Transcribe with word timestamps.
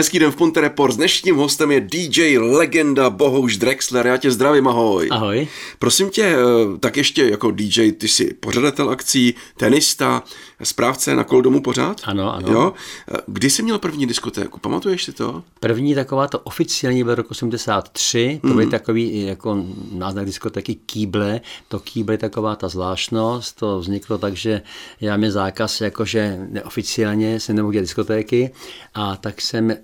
Hezký 0.00 0.18
den 0.18 0.30
v 0.30 0.36
Ponte 0.36 0.60
Report. 0.60 0.94
S 0.94 0.96
dnešním 0.96 1.36
hostem 1.36 1.70
je 1.70 1.80
DJ 1.80 2.38
legenda 2.38 3.10
Bohouš 3.10 3.56
Drexler. 3.56 4.06
Já 4.06 4.16
tě 4.16 4.30
zdravím, 4.30 4.68
ahoj. 4.68 5.08
Ahoj. 5.10 5.48
Prosím 5.78 6.10
tě, 6.10 6.22
eh, 6.24 6.36
tak 6.80 6.96
ještě 6.96 7.28
jako 7.28 7.50
DJ, 7.50 7.92
ty 7.92 8.08
jsi 8.08 8.34
pořadatel 8.34 8.90
akcí, 8.90 9.34
tenista, 9.56 10.22
správce 10.62 11.14
na 11.14 11.24
Koldomu 11.24 11.60
pořád? 11.62 12.00
Ano, 12.04 12.34
ano. 12.34 12.52
Jo? 12.52 12.72
Eh, 13.14 13.16
Kdy 13.26 13.50
jsi 13.50 13.62
měl 13.62 13.78
první 13.78 14.06
diskotéku? 14.06 14.60
Pamatuješ 14.60 15.04
si 15.04 15.12
to? 15.12 15.42
První 15.60 15.94
taková 15.94 16.28
to 16.28 16.38
oficiální 16.38 17.04
byl 17.04 17.14
roku 17.14 17.28
83, 17.30 18.38
to 18.42 18.48
byly 18.48 18.64
Mhm. 18.64 18.70
takový 18.70 19.22
jako 19.26 19.64
náznak 19.92 20.26
diskotéky 20.26 20.74
Kýble, 20.74 21.40
to 21.68 21.80
Kýble 21.80 22.14
je 22.14 22.18
taková 22.18 22.56
ta 22.56 22.68
zvláštnost, 22.68 23.56
to 23.56 23.78
vzniklo 23.80 24.18
tak, 24.18 24.36
že 24.36 24.62
já 25.00 25.16
měl 25.16 25.30
zákaz, 25.30 25.80
jakože 25.80 26.38
neoficiálně 26.50 27.40
se 27.40 27.54
nemohl 27.54 27.72
dělat 27.72 27.82
diskotéky 27.82 28.50
a 28.94 29.16
tak 29.16 29.40
jsem 29.40 29.76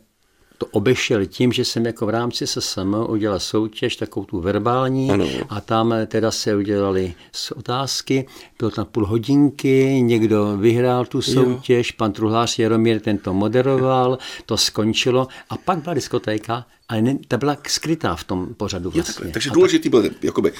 to 0.58 0.66
obešel 0.66 1.26
tím, 1.26 1.52
že 1.52 1.64
jsem 1.64 1.86
jako 1.86 2.06
v 2.06 2.08
rámci 2.10 2.46
SSM 2.46 2.94
udělal 3.08 3.40
soutěž, 3.40 3.96
takovou 3.96 4.26
tu 4.26 4.40
verbální 4.40 5.10
Ano. 5.10 5.26
a 5.48 5.60
tam 5.60 5.94
teda 6.06 6.30
se 6.30 6.56
udělali 6.56 7.14
otázky, 7.56 8.26
bylo 8.58 8.70
tam 8.70 8.84
půl 8.86 9.06
hodinky, 9.06 10.00
někdo 10.02 10.56
vyhrál 10.56 11.04
tu 11.04 11.22
soutěž, 11.22 11.90
pan 11.92 12.12
Truhlář 12.12 12.58
Jaromír 12.58 13.00
ten 13.00 13.18
to 13.18 13.34
moderoval, 13.34 14.18
to 14.46 14.56
skončilo 14.56 15.28
a 15.50 15.56
pak 15.56 15.78
byla 15.78 15.94
diskotéka, 15.94 16.66
ale 16.88 17.02
ne, 17.02 17.18
ta 17.28 17.36
byla 17.36 17.56
skrytá 17.68 18.16
v 18.16 18.24
tom 18.24 18.54
pořadu 18.54 18.88
Jo, 18.88 18.92
vlastně. 18.94 19.14
takhle. 19.14 19.32
Takže 19.32 19.50
A 19.50 19.54
důležitý 19.54 19.88
byl 19.88 20.10
jakoby 20.22 20.52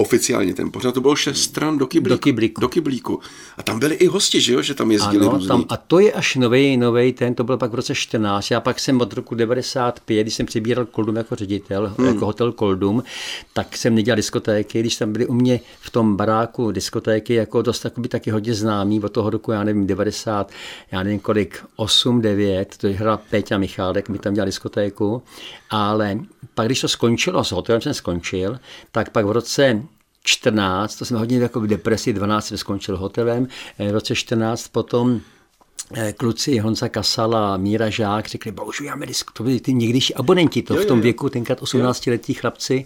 oficiálně 0.00 0.54
ten 0.54 0.70
pořad, 0.70 0.94
to 0.94 1.00
bylo 1.00 1.16
šest 1.16 1.42
stran 1.42 1.78
do 1.78 1.86
kyblíku. 1.86 2.14
Do 2.14 2.18
kyblíku. 2.18 2.60
Do 2.60 2.68
kyblíku. 2.68 3.20
A 3.56 3.62
tam 3.62 3.78
byli 3.78 3.94
i 3.94 4.06
hosti, 4.06 4.40
že 4.40 4.52
jo, 4.52 4.62
že 4.62 4.74
tam 4.74 4.90
jezdili 4.90 5.26
Ano, 5.26 5.32
různý. 5.32 5.48
tam, 5.48 5.64
a 5.68 5.76
to 5.76 5.98
je 5.98 6.12
až 6.12 6.36
nový, 6.36 6.76
nový 6.76 7.12
ten, 7.12 7.34
to 7.34 7.44
byl 7.44 7.56
pak 7.56 7.70
v 7.70 7.74
roce 7.74 7.94
14. 7.94 8.50
Já 8.50 8.60
pak 8.60 8.80
jsem 8.80 9.00
od 9.00 9.12
roku 9.12 9.34
95, 9.34 10.22
když 10.22 10.34
jsem 10.34 10.46
přibíral 10.46 10.84
Koldum 10.84 11.16
jako 11.16 11.36
ředitel, 11.36 11.94
hmm. 11.98 12.08
jako 12.08 12.26
hotel 12.26 12.52
Koldum, 12.52 13.02
tak 13.52 13.76
jsem 13.76 13.94
nedělal 13.94 14.16
diskotéky, 14.16 14.80
když 14.80 14.96
tam 14.96 15.12
byly 15.12 15.26
u 15.26 15.34
mě 15.34 15.60
v 15.80 15.90
tom 15.90 16.16
baráku 16.16 16.70
diskotéky, 16.70 17.34
jako 17.34 17.62
dost 17.62 17.80
takoby 17.80 18.08
taky 18.08 18.30
hodně 18.30 18.54
známý, 18.54 19.00
od 19.00 19.12
toho 19.12 19.30
roku, 19.30 19.52
já 19.52 19.64
nevím, 19.64 19.86
90, 19.86 20.50
já 20.92 21.02
nevím 21.02 21.18
kolik, 21.18 21.64
8, 21.76 22.20
9, 22.20 22.76
to 22.76 22.88
hra 22.88 23.16
Péťa 23.16 23.58
Michálek, 23.58 24.08
mi 24.08 24.18
tam 24.18 24.34
dělal 24.34 24.46
diskotéku, 24.46 25.22
ale 25.70 26.18
pak, 26.54 26.66
když 26.66 26.80
to 26.80 26.88
skončilo, 26.88 27.44
s 27.44 27.52
hotelem 27.52 27.80
jsem 27.80 27.94
skončil, 27.94 28.60
tak 28.92 29.10
pak 29.10 29.26
v 29.26 29.30
roce 29.30 29.82
14, 30.24 30.96
to 30.96 31.04
jsme 31.04 31.18
hodně 31.18 31.38
jako 31.38 31.60
v 31.60 31.66
depresi, 31.66 32.12
12 32.12 32.46
jsem 32.46 32.58
skončil 32.58 32.96
hotelem, 32.96 33.48
eh, 33.78 33.88
v 33.88 33.92
roce 33.92 34.14
14 34.14 34.68
potom 34.68 35.20
kluci 36.16 36.58
Honza 36.58 36.88
Kasal 36.88 37.36
a 37.36 37.56
Míra 37.56 37.90
Žák 37.90 38.28
řekli, 38.28 38.52
bohužel 38.52 38.86
máme 38.86 39.06
disk, 39.06 39.30
to 39.32 39.42
byli 39.42 39.60
ty 39.60 39.74
někdejší 39.74 40.14
abonenti, 40.14 40.62
to 40.62 40.74
Jo, 40.74 40.82
v 40.82 40.86
tom 40.86 40.98
jo. 40.98 41.02
věku, 41.02 41.28
tenkrát 41.28 41.60
18-letí 41.60 42.34
chlapci, 42.34 42.84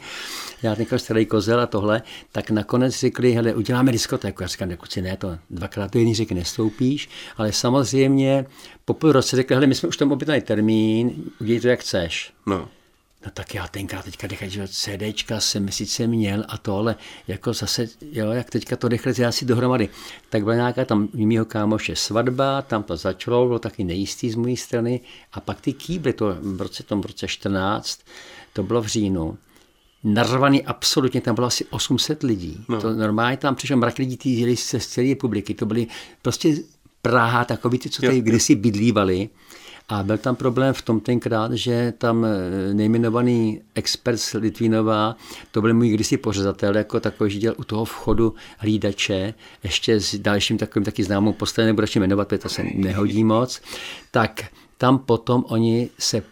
já 0.62 0.75
tenkrát 0.75 0.98
starý 0.98 1.27
kozel 1.27 1.61
a 1.61 1.67
tohle, 1.67 2.03
tak 2.33 2.51
nakonec 2.51 3.01
řekli, 3.01 3.33
hele, 3.33 3.55
uděláme 3.55 3.92
diskotéku. 3.92 4.42
Já 4.42 4.48
říkám, 4.48 4.77
kluci, 4.77 5.03
ne, 5.03 5.17
to 5.17 5.39
dvakrát 5.51 5.92
do 5.92 5.98
jedné 5.98 6.14
řeky 6.14 6.34
nestoupíš, 6.34 7.09
ale 7.36 7.53
samozřejmě 7.53 8.47
po 8.84 8.95
půl 8.95 9.12
roce 9.12 9.36
řekli, 9.36 9.55
hele, 9.55 9.67
my 9.67 9.75
jsme 9.75 9.89
už 9.89 9.97
tam 9.97 10.12
objednali 10.12 10.41
termín, 10.41 11.12
udělej 11.41 11.61
to, 11.61 11.69
jak 11.69 11.81
chceš. 11.81 12.33
No. 12.47 12.69
No 13.25 13.30
tak 13.34 13.55
já 13.55 13.69
tenkrát 13.69 14.05
teďka 14.05 14.27
dechat, 14.27 14.48
že 14.48 14.69
CDčka 14.69 15.41
jsem 15.41 15.69
sice 15.69 16.06
měl 16.06 16.44
a 16.48 16.58
to, 16.58 16.77
ale 16.77 16.97
jako 17.28 17.53
zase, 17.53 17.89
jo, 18.12 18.30
jak 18.30 18.50
teďka 18.50 18.77
to 18.77 18.89
rychle 18.89 19.12
já 19.19 19.33
si 19.33 19.44
dohromady. 19.44 19.89
Tak 20.30 20.42
byla 20.42 20.55
nějaká 20.55 20.84
tam 20.84 21.08
mýho 21.14 21.45
kámoše 21.45 21.97
svatba, 21.97 22.62
tam 22.62 22.83
to 22.83 22.97
začalo, 22.97 23.47
bylo 23.47 23.58
taky 23.58 23.84
nejistý 23.84 24.30
z 24.30 24.34
mojí 24.34 24.56
strany 24.56 25.00
a 25.33 25.41
pak 25.41 25.61
ty 25.61 25.72
kýbly, 25.72 26.12
to 26.12 26.36
v 26.41 26.61
roce, 26.61 26.83
tom 26.83 27.00
v 27.00 27.06
roce 27.06 27.28
14, 27.28 28.00
to 28.52 28.62
bylo 28.62 28.83
v 28.83 28.86
říjnu, 28.86 29.39
narvaný 30.05 30.64
absolutně, 30.64 31.20
tam 31.20 31.34
bylo 31.34 31.46
asi 31.46 31.64
800 31.64 32.23
lidí. 32.23 32.64
No. 32.68 32.80
To 32.80 32.92
normálně 32.92 33.36
tam 33.36 33.55
přišel 33.55 33.77
mrak 33.77 33.98
lidí, 33.98 34.17
ty 34.17 34.29
jeli 34.29 34.57
se 34.57 34.80
z 34.80 34.86
celé 34.86 35.08
republiky, 35.08 35.55
to 35.55 35.67
byly 35.67 35.86
prostě 36.23 36.57
Praha, 37.02 37.45
takový 37.45 37.79
ty, 37.79 37.90
co 37.90 38.02
tady 38.02 38.20
kdysi 38.20 38.55
bydlívali. 38.55 39.29
A 39.89 40.02
byl 40.02 40.18
tam 40.18 40.36
problém 40.36 40.74
v 40.74 40.83
tom 40.83 41.00
tenkrát, 41.00 41.52
že 41.52 41.92
tam 41.98 42.24
eh, 42.24 42.74
nejmenovaný 42.74 43.61
expert 43.74 44.17
z 44.17 44.33
Litvínová, 44.33 45.17
to 45.50 45.61
byl 45.61 45.74
můj 45.74 45.89
kdysi 45.89 46.17
pořadatel, 46.17 46.77
jako 46.77 47.00
takový, 47.00 47.30
že 47.30 47.39
dělal 47.39 47.56
u 47.58 47.64
toho 47.64 47.84
vchodu 47.84 48.34
hlídače, 48.58 49.34
ještě 49.62 50.00
s 50.00 50.18
dalším 50.18 50.58
takovým 50.58 50.84
taky 50.84 51.05
známou 51.05 51.33
postavou, 51.33 51.67
nebudu 51.67 51.86
jmenovat, 51.96 52.28
protože 52.28 52.39
to 52.39 52.48
se 52.48 52.62
nehodí 52.74 53.24
moc, 53.24 53.61
tak 54.11 54.45
tam 54.78 54.98
potom 54.98 55.45
oni 55.48 55.90
se 55.98 56.22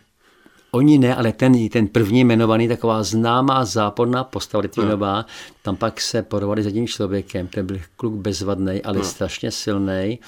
Oni 0.75 0.99
ne, 0.99 1.15
ale 1.15 1.33
ten, 1.33 1.69
ten 1.69 1.88
první 1.88 2.21
jmenovaný, 2.21 2.69
taková 2.69 3.03
známá 3.03 3.65
záporná 3.65 4.25
postava 4.25 4.62
Litvinová, 4.62 5.27
tam 5.62 5.77
pak 5.77 6.00
se 6.00 6.22
porovali 6.22 6.62
s 6.62 6.66
jedním 6.66 6.87
člověkem, 6.87 7.47
ten 7.47 7.66
byl 7.66 7.78
kluk 7.97 8.15
bezvadný, 8.15 8.82
ale 8.82 9.05
strašně 9.05 9.50
silný. 9.50 10.19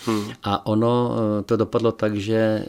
A 0.42 0.66
ono 0.66 1.16
eh, 1.38 1.42
to 1.42 1.56
dopadlo 1.56 1.92
tak, 1.92 2.16
že 2.16 2.34
eh, 2.36 2.68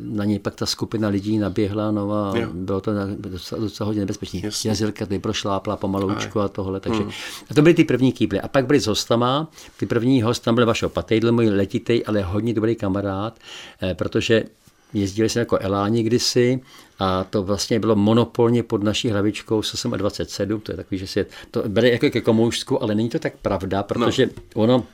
na 0.00 0.24
něj 0.24 0.38
pak 0.38 0.54
ta 0.54 0.66
skupina 0.66 1.08
lidí 1.08 1.38
naběhla, 1.38 1.90
no 1.90 2.12
a 2.12 2.38
Jo. 2.38 2.48
bylo 2.52 2.80
to 2.80 2.90
docela, 3.16 3.60
docela 3.60 3.86
hodně 3.86 4.00
nebezpečné. 4.00 4.40
Jasně. 4.44 4.70
Jazilka 4.70 5.06
tady 5.06 5.18
prošlápla 5.18 5.76
pomaloučku 5.76 6.40
a 6.40 6.48
tohle. 6.48 6.80
Takže, 6.80 7.02
a 7.50 7.54
to 7.54 7.62
byly 7.62 7.74
ty 7.74 7.84
první 7.84 8.12
kýble. 8.12 8.40
A 8.40 8.48
pak 8.48 8.66
byli 8.66 8.80
s 8.80 8.86
hostama. 8.86 9.50
Ty 9.76 9.86
první 9.86 10.22
host 10.22 10.42
tam 10.44 10.54
byl 10.54 10.66
Vašo 10.66 10.88
Patejdl, 10.88 11.32
můj 11.32 11.48
letitej, 11.48 12.04
ale 12.06 12.22
hodně 12.22 12.54
dobrý 12.54 12.76
kamarád, 12.76 13.38
eh, 13.82 13.94
protože 13.94 14.44
Jezdili 14.94 15.28
jsme 15.28 15.38
jako 15.38 15.58
Eláni 15.58 16.02
kdysi 16.02 16.60
a 16.98 17.24
to 17.24 17.42
vlastně 17.42 17.80
bylo 17.80 17.96
monopolně 17.96 18.62
pod 18.62 18.82
naší 18.82 19.10
hlavičkou 19.10 19.62
SSM 19.62 19.90
27, 19.90 20.60
to 20.60 20.72
je 20.72 20.76
takový, 20.76 20.98
že 20.98 21.06
si 21.06 21.26
to 21.50 21.62
bere 21.68 21.90
jako 21.90 22.10
ke 22.10 22.20
komoušsku, 22.20 22.82
ale 22.82 22.94
není 22.94 23.08
to 23.08 23.18
tak 23.18 23.32
pravda, 23.42 23.82
protože 23.82 24.26
no. 24.26 24.32
ono 24.54 24.84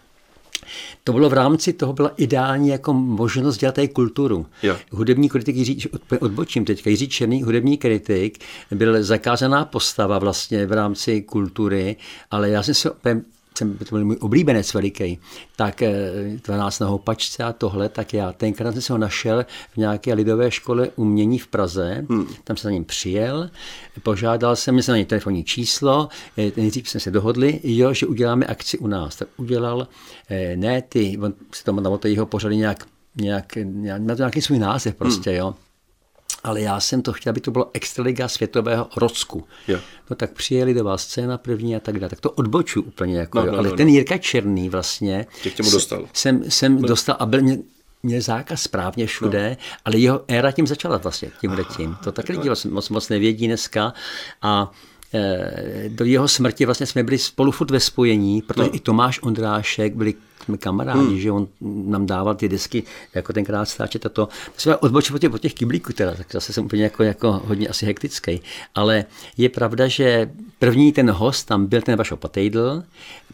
to 1.04 1.12
bylo 1.12 1.28
v 1.28 1.32
rámci 1.32 1.72
toho 1.72 1.92
byla 1.92 2.12
ideální 2.16 2.68
jako 2.68 2.92
možnost 2.92 3.56
dělat 3.56 3.74
tady 3.74 3.88
kulturu. 3.88 4.46
Jo. 4.62 4.76
Hudební 4.90 5.28
kritik 5.28 5.56
Jiří, 5.56 5.82
odbočím 6.20 6.64
teďka, 6.64 6.90
Jiří 6.90 7.08
Černý, 7.08 7.42
hudební 7.42 7.78
kritik, 7.78 8.38
byl 8.70 9.02
zakázaná 9.02 9.64
postava 9.64 10.18
vlastně 10.18 10.66
v 10.66 10.72
rámci 10.72 11.22
kultury, 11.22 11.96
ale 12.30 12.50
já 12.50 12.62
jsem 12.62 12.74
se 12.74 12.90
opět 12.90 13.18
jsem, 13.60 13.78
to 13.78 13.84
byl 13.91 14.04
můj 14.04 14.16
oblíbenec 14.21 14.75
veliký, 14.75 15.19
tak 15.56 15.82
eh, 15.82 16.12
12 16.44 16.78
na 16.78 16.87
houpačce 16.87 17.44
a 17.44 17.53
tohle, 17.53 17.88
tak 17.88 18.15
já 18.15 18.32
tenkrát 18.32 18.72
jsem 18.72 18.82
se 18.82 18.93
ho 18.93 18.98
našel 18.98 19.44
v 19.72 19.76
nějaké 19.76 20.15
lidové 20.15 20.50
škole 20.50 20.88
umění 20.97 21.38
v 21.38 21.47
Praze, 21.47 22.06
hmm. 22.10 22.26
tam 22.44 22.56
jsem 22.56 22.69
za 22.69 22.71
ním 22.71 22.84
přijel, 22.84 23.50
požádal 24.03 24.56
jsem, 24.56 24.75
měl 24.75 24.82
jsem 24.82 24.93
na 24.93 24.97
něj 24.97 25.04
telefonní 25.04 25.44
číslo, 25.44 26.09
eh, 26.38 26.53
nejdřív 26.56 26.88
jsme 26.88 27.00
se 27.00 27.10
dohodli, 27.10 27.60
jo, 27.62 27.94
že 27.94 28.06
uděláme 28.06 28.47
akci 28.47 28.78
u 28.78 28.87
nás, 28.87 29.16
tak 29.16 29.28
udělal, 29.37 29.88
eh, 30.31 30.56
ne 30.56 30.82
ty, 30.82 31.19
on 31.22 31.34
si 31.54 31.65
to 31.65 31.72
na 31.72 31.97
to 31.97 32.09
jeho 32.09 32.27
pořady 32.27 32.56
nějak, 32.56 32.87
nějak, 33.16 33.56
nějak, 33.65 34.03
má 34.03 34.15
to 34.15 34.22
nějaký 34.22 34.42
svůj 34.42 34.59
název 34.59 34.94
prostě, 34.94 35.31
hmm. 35.31 35.38
jo, 35.38 35.54
ale 36.44 36.60
já 36.60 36.80
jsem 36.80 37.02
to 37.02 37.12
chtěl, 37.12 37.30
aby 37.30 37.41
to 37.41 37.50
bylo 37.50 37.70
extraliga 37.72 38.28
světového 38.28 38.88
Rocku. 38.96 39.44
Jo. 39.68 39.78
No 40.10 40.16
tak 40.16 40.32
přijeli 40.32 40.74
do 40.74 40.84
vás 40.84 41.02
scéna 41.02 41.38
první 41.38 41.76
a 41.76 41.80
tak 41.80 41.98
dále. 42.00 42.10
Tak 42.10 42.20
to 42.20 42.30
odboču 42.30 42.82
úplně. 42.82 43.18
Jako, 43.18 43.38
No, 43.38 43.46
no, 43.46 43.52
no, 43.52 43.58
ale 43.58 43.68
no, 43.68 43.76
ten 43.76 43.86
no. 43.86 43.92
Jirka 43.92 44.18
Černý 44.18 44.68
vlastně. 44.68 45.26
Tě 45.42 45.50
k 45.50 45.56
tomu 45.56 45.70
se- 45.70 45.76
dostal. 45.76 46.06
Jsem, 46.12 46.50
jsem 46.50 46.82
dostal 46.82 47.16
a 47.18 47.26
byl 47.26 47.41
mě, 47.41 47.58
měl 48.02 48.20
zákaz 48.20 48.62
správně 48.62 49.06
všude, 49.06 49.50
no. 49.50 49.66
ale 49.84 49.98
jeho 49.98 50.24
éra 50.28 50.52
tím 50.52 50.66
začala 50.66 50.96
vlastně, 50.96 51.30
tím 51.41 51.50
letím. 51.50 51.96
To 52.04 52.12
tak 52.12 52.28
lidi 52.28 52.48
vlastně 52.48 52.70
moc, 52.70 52.88
moc 52.88 53.08
nevědí 53.08 53.47
dneska. 53.47 53.92
A 54.42 54.70
do 55.88 56.04
jeho 56.04 56.28
smrti 56.28 56.65
vlastně 56.65 56.87
jsme 56.87 57.03
byli 57.03 57.19
spolu 57.19 57.53
furt 57.53 57.71
ve 57.71 57.81
spojení, 57.81 58.43
protože 58.43 58.69
no. 58.69 58.76
i 58.76 58.81
Tomáš 58.81 59.22
Ondrášek 59.22 59.94
byli 59.94 60.15
jsme 60.44 60.59
kamarádi, 60.59 60.98
hmm. 60.98 61.19
že 61.19 61.32
on 61.32 61.48
nám 61.60 62.06
dával 62.06 62.34
ty 62.34 62.48
desky, 62.48 62.82
jako 63.15 63.32
tenkrát 63.32 63.65
stáčet 63.65 64.07
a 64.07 64.09
to. 64.09 64.28
Jsme 64.57 64.77
odbočili 64.77 65.15
po 65.15 65.18
těch, 65.18 65.30
po 65.30 65.39
těch 65.39 65.54
kyblíků 65.54 65.92
teda, 65.92 66.15
tak 66.15 66.27
zase 66.33 66.53
jsem 66.53 66.65
úplně 66.65 66.83
jako, 66.83 67.03
jako 67.03 67.33
hodně 67.45 67.68
asi 67.68 67.86
hektický. 67.86 68.41
Ale 68.74 69.04
je 69.36 69.48
pravda, 69.48 69.89
že 69.89 70.30
první 70.59 70.92
ten 70.92 71.10
host 71.10 71.47
tam 71.47 71.66
byl 71.66 71.83
ten 71.83 71.97
Vašo 71.97 72.16
Patejdl, 72.16 72.83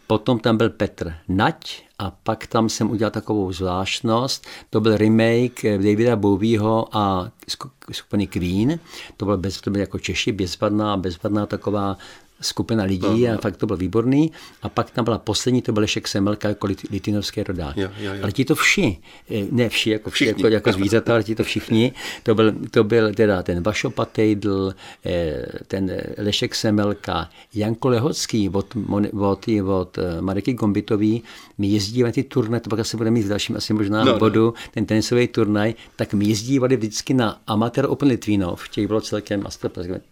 potom 0.07 0.39
tam 0.39 0.57
byl 0.57 0.69
Petr 0.69 1.13
Nať 1.27 1.86
a 1.99 2.11
pak 2.11 2.47
tam 2.47 2.69
jsem 2.69 2.91
udělal 2.91 3.11
takovou 3.11 3.51
zvláštnost, 3.51 4.47
to 4.69 4.81
byl 4.81 4.97
remake 4.97 5.63
Davida 5.63 6.15
Bowieho 6.15 6.97
a 6.97 7.31
sku- 7.47 7.69
skupiny 7.91 8.27
Queen, 8.27 8.79
to 9.17 9.25
byl, 9.25 9.37
bez, 9.37 9.61
to 9.61 9.69
byl 9.69 9.81
jako 9.81 9.99
Češi, 9.99 10.31
bezvadná, 10.31 10.97
bezvadná 10.97 11.45
taková 11.45 11.97
skupina 12.41 12.83
lidí 12.83 13.29
a 13.29 13.37
fakt 13.37 13.57
to 13.57 13.65
bylo 13.65 13.77
výborný. 13.77 14.31
A 14.61 14.69
pak 14.69 14.91
tam 14.91 15.05
byla 15.05 15.17
poslední, 15.17 15.61
to 15.61 15.71
byl 15.71 15.81
Lešek 15.81 16.07
Semelka 16.07 16.47
jako 16.47 16.67
litinovský 16.91 17.43
rodák. 17.43 17.77
Jo, 17.77 17.89
jo, 17.99 18.13
jo. 18.13 18.19
Ale 18.23 18.31
ti 18.31 18.45
to 18.45 18.55
vši, 18.55 18.97
eh, 19.31 19.45
ne 19.51 19.69
vši, 19.69 19.89
jako, 19.89 20.09
vši, 20.09 20.25
jako, 20.25 20.47
jako 20.47 20.71
zvířata, 20.71 21.13
ale 21.13 21.23
ti 21.23 21.35
to 21.35 21.43
všichni, 21.43 21.91
to 22.23 22.35
byl, 22.35 22.53
to 22.71 22.83
byl 22.83 23.13
teda 23.13 23.43
ten 23.43 23.63
Vašo 23.63 23.89
Patejdl, 23.89 24.73
eh, 25.05 25.45
ten 25.67 25.91
Lešek 26.17 26.55
Semelka, 26.55 27.29
Janko 27.53 27.89
Lehocký 27.89 28.49
od, 28.49 28.73
od, 28.89 29.47
od 29.67 29.97
eh, 29.97 30.21
Mariky 30.21 30.53
Gombitový, 30.53 31.23
my 31.57 31.67
jezdíme 31.67 32.11
ty 32.11 32.23
turné, 32.23 32.59
to 32.59 32.69
pak 32.69 32.79
asi 32.79 32.97
budeme 32.97 33.13
mít 33.13 33.25
v 33.25 33.29
dalším 33.29 33.55
asi 33.55 33.73
možná 33.73 34.03
no, 34.03 34.17
bodu, 34.17 34.45
no. 34.45 34.53
ten 34.73 34.85
tenisový 34.85 35.27
turnaj, 35.27 35.73
tak 35.95 36.13
my 36.13 36.25
jezdívali 36.25 36.77
vždycky 36.77 37.13
na 37.13 37.41
Amateur 37.47 37.85
Open 37.89 38.07
Litvínov, 38.07 38.69
těch 38.69 38.87
bylo 38.87 39.01
celkem, 39.01 39.43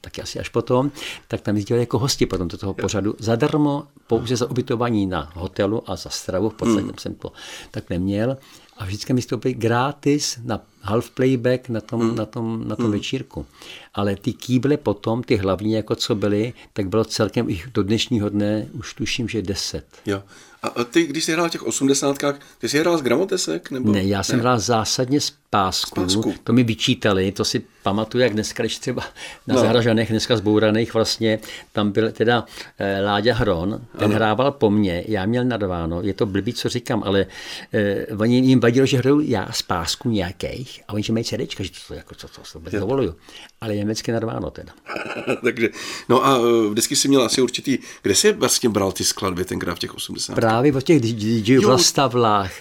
taky 0.02 0.22
asi 0.22 0.40
až 0.40 0.50
potom, 0.50 0.92
tak 1.28 1.42
tam 1.42 1.56
jezdívali 1.56 1.82
jako 1.82 2.00
hosti 2.16 2.26
potom 2.26 2.48
do 2.48 2.58
toho 2.58 2.74
pořadu, 2.74 3.16
zadarmo, 3.20 3.88
pouze 4.08 4.36
za 4.36 4.50
ubytování 4.50 5.06
na 5.06 5.32
hotelu 5.36 5.90
a 5.90 5.96
za 5.96 6.10
stravu, 6.10 6.50
v 6.50 6.54
podstatě 6.54 6.88
mm. 6.88 6.98
jsem 7.00 7.16
to 7.16 7.32
tak 7.72 7.90
neměl. 7.90 8.38
A 8.78 8.86
vždycky 8.86 9.14
mi 9.14 9.22
stoupili 9.22 9.54
gratis 9.54 10.40
na 10.44 10.62
half 10.82 11.10
playback 11.10 11.70
na 11.70 11.82
tom, 11.82 12.02
mm. 12.02 12.16
na 12.16 12.26
tom, 12.26 12.68
na 12.68 12.76
tom 12.76 12.86
mm. 12.86 12.92
večírku. 12.92 13.46
Ale 13.94 14.16
ty 14.16 14.34
kýble 14.34 14.78
potom, 14.78 15.24
ty 15.24 15.36
hlavní, 15.36 15.74
jako 15.74 15.96
co 15.96 16.16
byly, 16.16 16.54
tak 16.74 16.88
bylo 16.88 17.04
celkem 17.04 17.50
jich 17.50 17.68
do 17.74 17.84
dnešního 17.84 18.30
dne 18.30 18.68
už 18.74 18.94
tuším, 18.94 19.28
že 19.28 19.42
deset. 19.42 19.86
Jo. 20.06 20.24
A 20.64 20.84
ty, 20.84 21.08
když 21.08 21.24
jsi 21.24 21.32
hrál 21.32 21.50
v 21.50 21.52
těch 21.52 21.64
osmdesátkách, 21.64 22.40
ty 22.58 22.70
jsi 22.70 22.80
hrál 22.80 22.98
z 22.98 23.02
gramotesek? 23.02 23.72
Nebo? 23.72 23.92
Ne, 23.92 24.04
já 24.04 24.24
jsem 24.24 24.36
ne? 24.38 24.42
hrál 24.42 24.60
zásadně 24.60 25.22
z 25.22 25.34
pásku. 25.56 26.02
pásku. 26.02 26.34
To 26.44 26.54
mi 26.54 26.64
vyčítali, 26.64 27.32
to 27.32 27.46
si 27.46 27.64
pamatuju, 27.86 28.22
jak 28.22 28.34
dneska, 28.34 28.64
když 28.64 28.80
třeba 28.80 29.04
na 29.48 29.56
no. 29.56 29.62
Zahražanech, 29.62 30.10
dneska 30.10 30.38
zbouraných, 30.38 30.94
vlastně 30.94 31.40
tam 31.72 31.92
byl 31.92 32.12
teda 32.12 32.46
eh, 32.80 33.02
Láďa 33.02 33.34
Hron, 33.34 33.82
ten 33.98 34.06
ano. 34.06 34.16
hrával 34.16 34.52
po 34.52 34.70
mně, 34.70 35.04
já 35.08 35.26
měl 35.26 35.46
nadváno, 35.46 36.02
je 36.02 36.14
to 36.14 36.26
blbý, 36.26 36.54
co 36.54 36.70
říkám, 36.70 37.04
ale 37.06 37.26
eh, 37.74 38.08
oni 38.18 38.40
jim 38.40 38.60
vadilo, 38.60 38.86
že 38.86 38.98
hraju 38.98 39.20
já 39.20 39.52
z 39.52 39.62
pásku 39.62 40.10
nějakých 40.10 40.82
a 40.88 40.94
oni, 40.94 41.04
že 41.04 41.14
mají 41.14 41.26
CDčka, 41.26 41.64
že 41.64 41.70
to 41.88 41.94
jako, 41.94 42.16
co, 42.16 42.28
co, 42.28 42.42
co, 42.42 42.60
to 42.60 42.80
dovoluju. 42.80 43.16
Ale 43.62 43.76
německy 43.76 44.12
nadváno 44.12 44.52
teda. 44.52 44.74
Takže, 45.44 45.70
no 46.10 46.26
a 46.26 46.38
eh, 46.38 46.70
vždycky 46.70 46.96
si 46.96 47.08
měl 47.08 47.24
asi 47.24 47.42
určitý, 47.42 47.78
kde 48.02 48.16
jsi 48.16 48.34
vlastně 48.34 48.70
bral 48.70 48.92
ty 48.92 49.04
skladby 49.04 49.46
tenkrát 49.46 49.76
v 49.76 49.80
těch 49.80 49.96
80. 49.96 50.36
Právě 50.36 50.72
v 50.72 50.84
těch 50.84 51.02
DJ 51.02 51.58
Vlastavlách, 51.58 52.52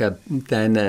ten, 0.49 0.81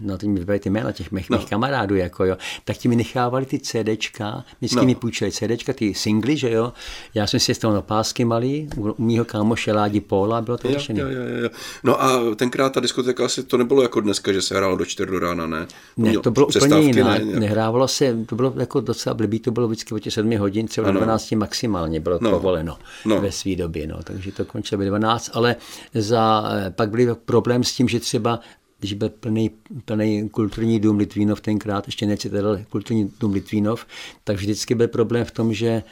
no 0.00 0.18
teď 0.18 0.28
mi 0.28 0.58
ty 0.58 0.70
jména 0.72 0.92
těch 0.92 1.12
mých, 1.12 1.30
no. 1.30 1.38
mých 1.38 1.48
kamarádů, 1.48 1.96
jako 1.96 2.24
jo, 2.24 2.36
tak 2.64 2.76
ti 2.76 2.88
mi 2.88 2.96
nechávali 2.96 3.46
ty 3.46 3.58
CDčka, 3.58 4.44
vždycky 4.58 4.76
no. 4.76 4.84
mi 4.84 4.94
půjčili 4.94 5.32
CDčka, 5.32 5.72
ty 5.72 5.94
singly, 5.94 6.36
že 6.36 6.50
jo, 6.50 6.72
já 7.14 7.26
jsem 7.26 7.40
si 7.40 7.54
z 7.54 7.58
toho 7.58 7.74
na 7.74 7.82
pásky 7.82 8.24
malý, 8.24 8.68
u 8.76 9.02
mýho 9.02 9.24
kámoše 9.24 9.72
Ládi 9.72 10.00
Póla, 10.00 10.40
bylo 10.40 10.58
to 10.58 10.68
jo, 10.68 10.78
jo, 10.88 11.08
jo, 11.08 11.42
jo. 11.42 11.48
No 11.84 12.02
a 12.02 12.34
tenkrát 12.36 12.72
ta 12.72 12.80
diskoteka 12.80 13.24
asi 13.24 13.42
to 13.42 13.56
nebylo 13.56 13.82
jako 13.82 14.00
dneska, 14.00 14.32
že 14.32 14.42
se 14.42 14.56
hrálo 14.56 14.76
do 14.76 14.84
4 14.84 15.10
do 15.10 15.18
rána, 15.18 15.46
ne? 15.46 15.66
Ne, 15.96 16.18
to 16.18 16.30
bylo 16.30 16.46
úplně 16.46 16.80
jinak, 16.80 17.24
ne, 17.24 17.40
nehrávalo 17.40 17.88
se, 17.88 18.16
to 18.26 18.34
bylo 18.36 18.54
jako 18.56 18.80
docela 18.80 19.14
blbý, 19.14 19.38
to 19.40 19.50
bylo 19.50 19.68
vždycky 19.68 19.94
o 19.94 19.98
těch 19.98 20.12
7 20.12 20.38
hodin, 20.38 20.66
třeba 20.66 20.88
ano. 20.88 21.00
12 21.00 21.32
maximálně 21.32 22.00
bylo 22.00 22.18
no. 22.20 22.30
povoleno 22.30 22.78
no. 23.04 23.20
ve 23.20 23.32
své 23.32 23.56
době, 23.56 23.86
no, 23.86 24.02
takže 24.04 24.32
to 24.32 24.44
končilo 24.44 24.78
ve 24.78 24.84
12, 24.84 25.30
ale 25.34 25.56
za, 25.94 26.52
eh, 26.66 26.70
pak 26.70 26.90
byl 26.90 27.14
problém 27.14 27.64
s 27.64 27.72
tím, 27.72 27.88
že 27.88 28.00
třeba 28.00 28.40
když 28.82 28.94
byl 28.94 29.08
plný, 29.08 29.50
plný 29.84 30.28
kulturní 30.28 30.80
dům 30.80 30.98
Litvínov 30.98 31.40
tenkrát, 31.40 31.86
ještě 31.86 32.06
ne 32.06 32.16
Citadel, 32.16 32.60
kulturní 32.70 33.12
dům 33.20 33.32
Litvínov, 33.32 33.86
tak 34.24 34.36
vždycky 34.36 34.74
byl 34.74 34.88
problém 34.88 35.24
v 35.24 35.30
tom, 35.30 35.54
že 35.54 35.82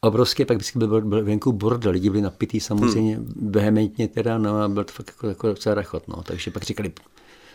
obrovský, 0.00 0.44
pak 0.44 0.56
vždycky 0.56 0.78
byl, 0.78 1.00
byl 1.00 1.24
venku 1.24 1.52
bordel, 1.52 1.92
lidi 1.92 2.10
byli 2.10 2.22
napitý 2.22 2.60
samozřejmě 2.60 3.16
hmm. 3.16 3.50
vehementně 3.50 4.08
teda, 4.08 4.38
no 4.38 4.56
a 4.56 4.68
byl 4.68 4.84
to 4.84 4.92
fakt 4.92 5.08
jako, 5.08 5.28
jako 5.28 5.46
docela 5.46 5.74
rachot, 5.74 6.08
no. 6.08 6.22
takže 6.22 6.50
pak 6.50 6.62
říkali, 6.62 6.92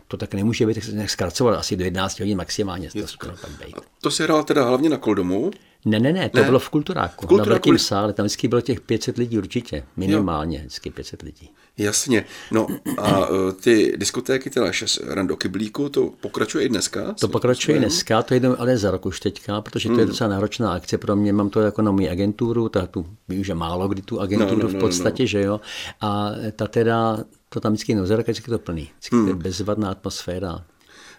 to 0.08 0.18
tak 0.18 0.34
nemůže 0.34 0.66
být, 0.66 0.74
tak 0.74 0.84
se 0.84 0.92
nějak 0.92 1.10
zkracoval 1.10 1.56
asi 1.56 1.76
do 1.76 1.84
11 1.84 2.20
hodin 2.20 2.38
maximálně. 2.38 2.90
To, 2.92 3.08
skoro 3.08 3.34
pak 3.42 3.52
být. 3.52 3.76
to 4.02 4.12
se 4.12 4.24
hrál 4.24 4.44
teda 4.44 4.66
hlavně 4.66 4.90
na 4.90 4.98
Koldomu? 4.98 5.52
Ne, 5.86 6.00
ne, 6.00 6.14
ne, 6.14 6.30
to 6.30 6.38
ne. 6.38 6.44
bylo 6.44 6.60
v 6.60 6.70
Kulturáku, 6.70 7.26
v 7.26 7.28
Kulturáku. 7.28 7.50
na 7.50 7.54
velkém 7.54 7.78
sále, 7.78 8.14
tam 8.14 8.26
vždycky 8.26 8.48
bylo 8.48 8.62
těch 8.62 8.82
500 8.82 9.18
lidí 9.18 9.38
určitě, 9.38 9.84
minimálně 9.98 10.58
jo. 10.58 10.62
vždycky 10.62 10.90
500 10.90 11.22
lidí. 11.22 11.50
Jasně, 11.78 12.26
no 12.52 12.68
a 12.98 13.28
e, 13.50 13.52
ty 13.52 13.94
diskotéky, 13.98 14.50
teda 14.50 14.72
Rando 15.08 15.38
Kyblíku, 15.38 15.90
to 15.90 16.14
pokračuje 16.22 16.66
i 16.66 16.70
dneska? 16.70 17.14
To 17.20 17.28
pokračuje 17.28 17.78
i 17.78 17.80
dneska, 17.80 18.24
to 18.24 18.36
jde 18.36 18.48
ale 18.48 18.78
za 18.78 18.92
rok 18.92 19.06
už 19.06 19.20
teďka, 19.20 19.62
protože 19.62 19.90
to 19.90 19.96
je 19.96 20.04
hmm. 20.04 20.08
docela 20.08 20.30
náročná 20.30 20.74
akce 20.74 20.98
pro 20.98 21.16
mě, 21.16 21.34
mám 21.34 21.50
to 21.50 21.62
jako 21.62 21.82
na 21.82 21.92
moji 21.92 22.10
agenturu, 22.10 22.70
tak 22.70 22.90
tu 22.90 23.06
využiju 23.28 23.58
málo 23.58 23.88
kdy 23.88 24.02
tu 24.02 24.22
agenturu 24.22 24.58
no, 24.62 24.68
no, 24.68 24.74
no, 24.74 24.80
v 24.80 24.82
podstatě, 24.82 25.24
no. 25.24 25.28
že 25.28 25.42
jo, 25.42 25.62
a 26.02 26.30
ta 26.56 26.68
teda, 26.68 27.18
to 27.50 27.60
tam 27.60 27.74
vždycky 27.74 27.96
nozer, 27.96 28.22
vždycky 28.22 28.52
to 28.52 28.60
plný, 28.60 28.90
vždycky 29.00 29.16
hmm. 29.16 29.26
to 29.26 29.32
je 29.32 29.36
bezvadná 29.36 29.92
atmosféra, 29.92 30.66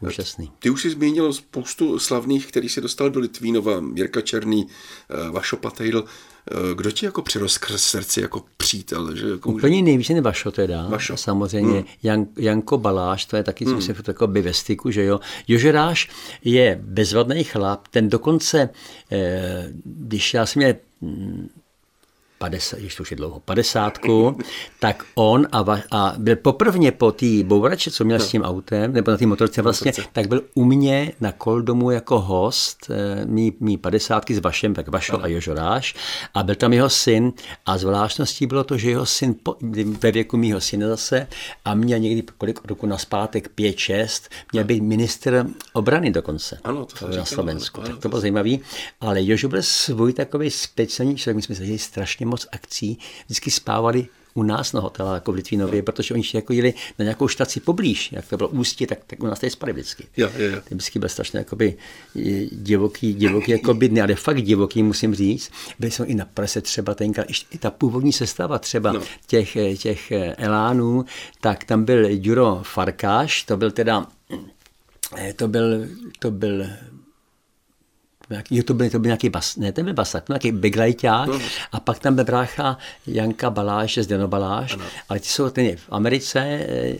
Úžasný. 0.00 0.52
Ty 0.58 0.70
už 0.70 0.82
jsi 0.82 0.90
zmínil 0.90 1.32
spoustu 1.32 1.98
slavných, 1.98 2.46
který 2.46 2.68
si 2.68 2.80
dostal 2.80 3.10
do 3.10 3.20
Litvínova, 3.20 3.82
Jirka 3.94 4.20
Černý, 4.20 4.66
eh, 4.66 5.30
Vašo 5.30 5.56
Patejdl. 5.56 6.04
Eh, 6.50 6.74
kdo 6.74 6.90
ti 6.90 7.06
jako 7.06 7.22
přirost 7.22 7.58
k 7.58 7.78
srdci 7.78 8.20
jako 8.20 8.42
přítel? 8.56 9.16
Že 9.16 9.28
jako 9.28 9.50
Úplně 9.50 9.82
nejvíc 9.82 10.10
je 10.10 10.20
Vašo 10.20 10.50
teda. 10.50 10.86
Vašo. 10.88 11.16
Samozřejmě. 11.16 11.78
Hmm. 11.78 11.84
Jan, 12.02 12.26
Janko 12.38 12.78
Baláš, 12.78 13.24
to 13.24 13.36
je 13.36 13.42
taky, 13.42 13.64
hmm. 13.64 13.74
co 13.74 13.86
se 13.86 13.94
jako 14.08 14.26
by 14.26 14.42
ve 14.42 14.52
styku, 14.52 14.90
že 14.90 15.04
jo. 15.04 15.20
Jožeráš 15.48 16.08
je 16.44 16.78
bezvadný 16.82 17.44
chlap, 17.44 17.88
ten 17.88 18.08
dokonce, 18.08 18.68
eh, 19.12 19.68
když 19.84 20.34
já 20.34 20.46
jsem 20.46 20.60
měl 20.60 20.74
hm, 21.02 21.48
50, 22.50 22.78
ještě 22.78 23.02
už 23.02 23.10
je 23.10 23.16
dlouho, 23.16 23.40
50, 23.40 23.98
tak 24.80 25.04
on 25.14 25.46
a, 25.52 25.62
va, 25.62 25.78
a 25.90 26.14
byl 26.18 26.36
poprvně 26.36 26.92
po 26.92 27.12
té 27.12 27.26
bourače, 27.42 27.90
co 27.90 28.04
měl 28.04 28.18
no. 28.18 28.24
s 28.24 28.28
tím 28.28 28.42
autem, 28.42 28.92
nebo 28.92 29.10
na 29.10 29.16
té 29.16 29.26
motorce 29.26 29.62
vlastně, 29.62 29.88
motorce. 29.88 30.10
tak 30.12 30.28
byl 30.28 30.42
u 30.54 30.64
mě 30.64 31.12
na 31.20 31.32
Koldomu 31.32 31.90
jako 31.90 32.20
host, 32.20 32.90
eh, 32.90 33.26
mý, 33.26 33.52
mý 33.60 33.76
50 33.76 34.30
s 34.30 34.38
Vašem, 34.38 34.74
tak 34.74 34.88
Vašo 34.88 35.12
no. 35.12 35.24
a 35.24 35.26
Jožoráš, 35.26 35.94
a 36.34 36.42
byl 36.42 36.54
tam 36.54 36.72
jeho 36.72 36.88
syn 36.88 37.32
a 37.66 37.78
zvláštností 37.78 38.46
bylo 38.46 38.64
to, 38.64 38.78
že 38.78 38.90
jeho 38.90 39.06
syn 39.06 39.34
po, 39.42 39.56
ve 40.00 40.12
věku 40.12 40.36
mýho 40.36 40.60
syna 40.60 40.88
zase 40.88 41.26
a 41.64 41.74
měl 41.74 41.98
někdy 41.98 42.22
kolik 42.38 42.60
roku 42.64 42.86
na 42.86 42.98
zpátek, 42.98 43.50
5-6, 43.58 44.28
měl 44.52 44.64
být 44.64 44.82
minister 44.82 45.46
obrany 45.72 46.10
dokonce. 46.10 46.58
Ano, 46.64 46.84
to, 46.84 47.06
to 47.06 47.16
na 47.16 47.24
Slovensku. 47.24 47.80
Ano, 47.80 47.90
tak 47.90 47.98
to 47.98 48.08
bylo 48.08 48.20
zajímavý, 48.20 48.60
ale 49.00 49.24
Jožo 49.24 49.48
byl 49.48 49.62
svůj 49.62 50.12
takový 50.12 50.50
speciální 50.50 51.16
člověk, 51.16 51.36
my 51.36 51.42
jsme 51.42 51.54
se 51.54 51.78
strašně 51.78 52.26
moc 52.26 52.35
akcí 52.52 52.98
vždycky 53.26 53.50
spávali 53.50 54.06
u 54.36 54.42
nás 54.42 54.72
na 54.72 54.80
hotelu, 54.80 55.14
jako 55.14 55.32
v 55.32 55.34
Litvínově, 55.34 55.82
protože 55.82 56.14
oni 56.14 56.22
jako 56.34 56.52
jeli 56.52 56.74
na 56.98 57.02
nějakou 57.02 57.28
štaci 57.28 57.60
poblíž, 57.60 58.12
jak 58.12 58.28
to 58.28 58.36
bylo 58.36 58.48
ústí, 58.48 58.86
tak, 58.86 58.98
tak 59.06 59.22
u 59.22 59.26
nás 59.26 59.40
tady 59.40 59.50
spali 59.50 59.72
vždycky. 59.72 60.06
Jo, 60.16 60.30
jo, 60.36 60.50
jo. 60.50 60.60
Vždycky 60.70 60.98
byl 60.98 61.08
strašně 61.08 61.38
jakoby, 61.38 61.76
divoký, 62.52 63.14
divoký 63.14 63.52
jako 63.52 63.74
bydny, 63.74 64.00
ale 64.00 64.14
fakt 64.14 64.42
divoký, 64.42 64.82
musím 64.82 65.14
říct. 65.14 65.50
Byli 65.78 65.90
jsme 65.90 66.06
i 66.06 66.14
na 66.14 66.24
prese 66.24 66.60
třeba 66.60 66.94
tenkrát, 66.94 67.26
i 67.50 67.58
ta 67.58 67.70
původní 67.70 68.12
sestava 68.12 68.58
třeba 68.58 68.92
no. 68.92 69.02
těch, 69.26 69.56
těch 69.78 70.12
elánů, 70.36 71.04
tak 71.40 71.64
tam 71.64 71.84
byl 71.84 72.06
Juro 72.10 72.60
Farkáš, 72.62 73.42
to 73.42 73.56
byl 73.56 73.70
teda 73.70 74.06
to 75.36 75.48
byl, 75.48 75.86
to 76.18 76.30
byl 76.30 76.66
nějaký, 78.30 78.62
to 78.62 78.74
byl, 78.74 78.90
to 78.90 78.98
byl 78.98 79.06
nějaký 79.06 79.28
bas, 79.28 79.56
ne, 79.56 79.72
ten 79.72 79.84
byl 79.84 79.94
basak, 79.94 80.24
to 80.24 80.32
byl 80.32 80.34
nějaký 80.34 80.52
beglajťák 80.52 81.28
no. 81.28 81.38
a 81.72 81.80
pak 81.80 81.98
tam 81.98 82.14
byl 82.14 82.24
brácha 82.24 82.78
Janka 83.06 83.50
Baláš, 83.50 83.98
Zdeno 83.98 84.28
Baláš, 84.28 84.74
ano. 84.74 84.84
ale 85.08 85.20
ty 85.20 85.26
jsou 85.26 85.50
ten 85.50 85.64
je 85.64 85.76
v 85.76 85.86
Americe, 85.90 86.40
eh, 86.40 86.94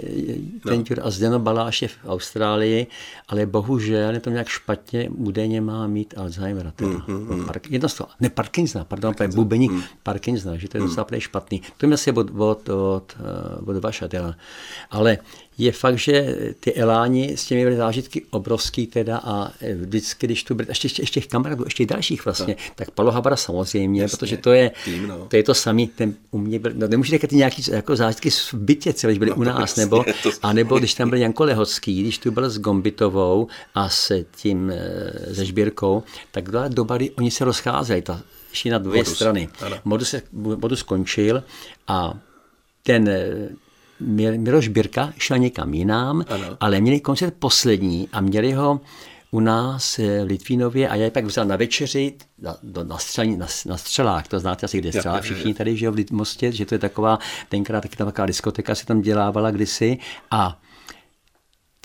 ten 0.68 0.84
no. 0.96 1.06
a 1.06 1.10
Zdeno 1.10 1.38
Baláš 1.38 1.82
je 1.82 1.88
v 1.88 1.96
Austrálii, 2.06 2.86
ale 3.28 3.46
bohužel 3.46 4.14
je 4.14 4.20
to 4.20 4.30
nějak 4.30 4.48
špatně, 4.48 5.08
údajně 5.08 5.60
má 5.60 5.86
mít 5.86 6.14
Alzheimera. 6.16 6.70
Teda. 6.70 6.90
Mm, 6.90 7.02
mm, 7.06 7.38
mm. 7.38 7.44
Park, 7.46 7.70
jedno 7.70 7.88
z 7.88 7.94
toho, 7.94 8.08
ne 8.20 8.30
Parkinsona, 8.30 8.84
pardon, 8.84 9.14
Parkinson. 9.14 9.44
bubeník 9.44 9.70
mm. 9.70 9.82
Parkinsona, 10.02 10.56
že 10.56 10.68
to 10.68 10.76
je 10.76 10.80
mm. 10.80 10.88
docela 10.88 11.06
špatný. 11.18 11.62
To 11.76 11.86
je 11.86 11.92
asi 11.92 12.12
od, 12.12 12.30
od, 12.36 12.68
od, 12.68 13.16
eh, 13.20 13.70
od 13.70 13.76
Vaša, 13.76 14.08
teda. 14.08 14.34
ale 14.90 15.18
je 15.58 15.72
fakt, 15.72 15.98
že 15.98 16.36
ty 16.60 16.74
eláni 16.74 17.36
s 17.36 17.46
těmi 17.46 17.64
byly 17.64 17.76
zážitky 17.76 18.22
obrovský 18.30 18.86
teda 18.86 19.18
a 19.24 19.52
vždycky, 19.74 20.26
když 20.26 20.44
tu 20.44 20.54
byly, 20.54 20.68
ještě, 20.68 20.86
ještě, 20.86 21.02
ještě 21.02 21.20
kamarádů, 21.20 21.64
ještě 21.64 21.86
dalších 21.86 22.24
vlastně, 22.24 22.56
no. 22.58 22.74
tak 22.74 22.90
Palo 22.90 23.10
Habara 23.10 23.36
samozřejmě, 23.36 24.02
Jasně, 24.02 24.16
protože 24.16 24.36
to 24.36 24.52
je, 24.52 24.72
tým, 24.84 25.06
no. 25.06 25.26
to 25.28 25.36
je 25.36 25.42
to 25.42 25.54
samý, 25.54 25.86
ten 25.86 26.14
u 26.30 26.38
mě 26.38 26.58
byl, 26.58 26.72
no 26.74 26.88
nemůžete 26.88 27.16
říkat 27.16 27.32
nějaký 27.32 27.62
jako 27.70 27.96
zážitky 27.96 28.30
v 28.30 28.54
bytě 28.54 28.92
celé, 28.92 29.12
když 29.12 29.18
byli 29.18 29.30
no, 29.30 29.36
u 29.36 29.42
nás, 29.42 29.60
jasně, 29.60 29.84
nebo, 29.84 30.04
to... 30.22 30.30
a 30.42 30.52
nebo 30.52 30.78
když 30.78 30.94
tam 30.94 31.10
byl 31.10 31.18
Janko 31.18 31.44
Lehocký, 31.44 32.02
když 32.02 32.18
tu 32.18 32.30
byl 32.30 32.50
s 32.50 32.58
Gombitovou 32.58 33.48
a 33.74 33.88
s 33.88 34.24
tím, 34.36 34.70
eh, 34.70 35.34
se 35.34 35.44
Žbírkou, 35.44 36.02
tak 36.30 36.50
byla 36.50 36.68
doba, 36.68 36.96
kdy 36.96 37.10
oni 37.10 37.30
se 37.30 37.44
rozcházeli, 37.44 38.02
ta 38.02 38.20
šli 38.52 38.70
na 38.70 38.78
dvě 38.78 38.96
modus. 38.96 39.14
strany. 39.14 39.48
Modus, 39.84 40.08
se, 40.08 40.22
modus 40.32 40.78
skončil 40.78 41.42
a 41.88 42.18
ten 42.82 43.08
eh, 43.08 43.48
Miroš 44.00 44.68
Birka 44.68 45.12
šel 45.18 45.38
někam 45.38 45.74
jinam, 45.74 46.24
ano. 46.28 46.56
ale 46.60 46.80
měli 46.80 47.00
koncert 47.00 47.34
poslední 47.38 48.08
a 48.12 48.20
měli 48.20 48.52
ho 48.52 48.80
u 49.30 49.40
nás 49.40 49.98
v 49.98 50.24
Litvínově 50.24 50.88
a 50.88 50.94
já 50.94 51.04
je 51.04 51.10
pak 51.10 51.24
vzal 51.24 51.44
na 51.44 51.56
večeři 51.56 52.14
na, 52.38 52.56
na, 52.82 52.98
střel, 52.98 53.24
na, 53.24 53.46
na 53.66 53.76
střelách, 53.76 54.28
to 54.28 54.38
znáte 54.38 54.66
asi, 54.66 54.78
kde 54.78 54.88
je 54.88 54.92
střelák, 54.92 55.22
všichni 55.22 55.54
tady, 55.54 55.76
že 55.76 55.86
jo, 55.86 55.92
v 55.92 56.10
Mostě, 56.10 56.52
že 56.52 56.66
to 56.66 56.74
je 56.74 56.78
taková, 56.78 57.18
tenkrát 57.48 57.80
taky 57.80 57.96
taková 57.96 58.26
diskoteka 58.26 58.74
se 58.74 58.86
tam 58.86 59.00
dělávala 59.00 59.50
kdysi 59.50 59.98
a 60.30 60.60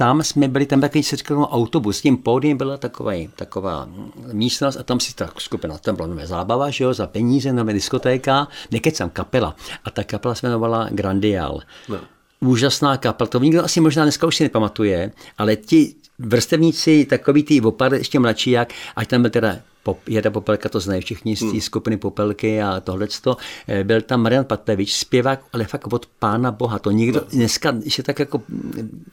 tam 0.02 0.24
jsme 0.24 0.48
byli, 0.48 0.66
tam 0.66 0.82
takový 0.82 1.04
seřkal 1.04 1.48
autobus, 1.52 1.98
s 1.98 2.02
tím 2.02 2.18
pódiem 2.18 2.58
byla 2.58 2.78
taková, 2.78 3.12
taková 3.36 3.90
místnost 4.32 4.78
a 4.78 4.84
tam 4.84 5.00
si 5.00 5.16
ta 5.16 5.30
skupina, 5.38 5.78
tam 5.78 5.96
byla 5.96 6.08
nové 6.08 6.28
zábava, 6.28 6.70
že 6.70 6.84
jo, 6.84 6.94
za 6.94 7.08
peníze, 7.08 7.54
nové 7.54 7.74
diskotéka, 7.74 8.48
nekecám, 8.72 9.10
kapela. 9.10 9.56
A 9.84 9.92
ta 9.92 10.04
kapela 10.04 10.36
se 10.36 10.48
jmenovala 10.48 10.88
Grandial. 10.92 11.62
No. 11.90 12.00
Úžasná 12.40 12.98
kapela, 12.98 13.28
to 13.28 13.40
nikdo 13.40 13.64
asi 13.64 13.82
možná 13.82 14.04
dneska 14.04 14.28
už 14.28 14.36
si 14.36 14.44
nepamatuje, 14.44 15.12
ale 15.38 15.56
ti 15.56 15.96
vrstevníci, 16.20 17.06
takový 17.06 17.44
ty 17.44 17.62
opar 17.62 17.94
ještě 17.94 18.20
mladší, 18.20 18.52
jak, 18.52 18.74
ať 18.96 19.08
tam 19.08 19.22
byl 19.22 19.32
teda 19.32 19.58
Pop, 19.84 20.00
Jeda 20.08 20.32
Popelka, 20.32 20.70
to 20.70 20.80
znají 20.80 21.02
všichni 21.02 21.36
z 21.36 21.40
té 21.40 21.46
hmm. 21.46 21.62
skupiny 21.62 21.98
Popelky 21.98 22.62
a 22.62 22.80
tohle. 22.80 23.08
Eh, 23.68 23.84
byl 23.84 24.02
tam 24.02 24.22
Marian 24.22 24.46
Patlevič, 24.46 24.94
zpěvák, 24.94 25.44
ale 25.54 25.66
fakt 25.66 25.94
od 25.94 26.06
pána 26.06 26.52
boha. 26.52 26.80
To 26.80 26.92
nikdo 26.92 27.20
no. 27.20 27.28
dneska, 27.30 27.72
když 27.72 27.98
je 27.98 28.04
tak 28.04 28.20
jako, 28.20 28.42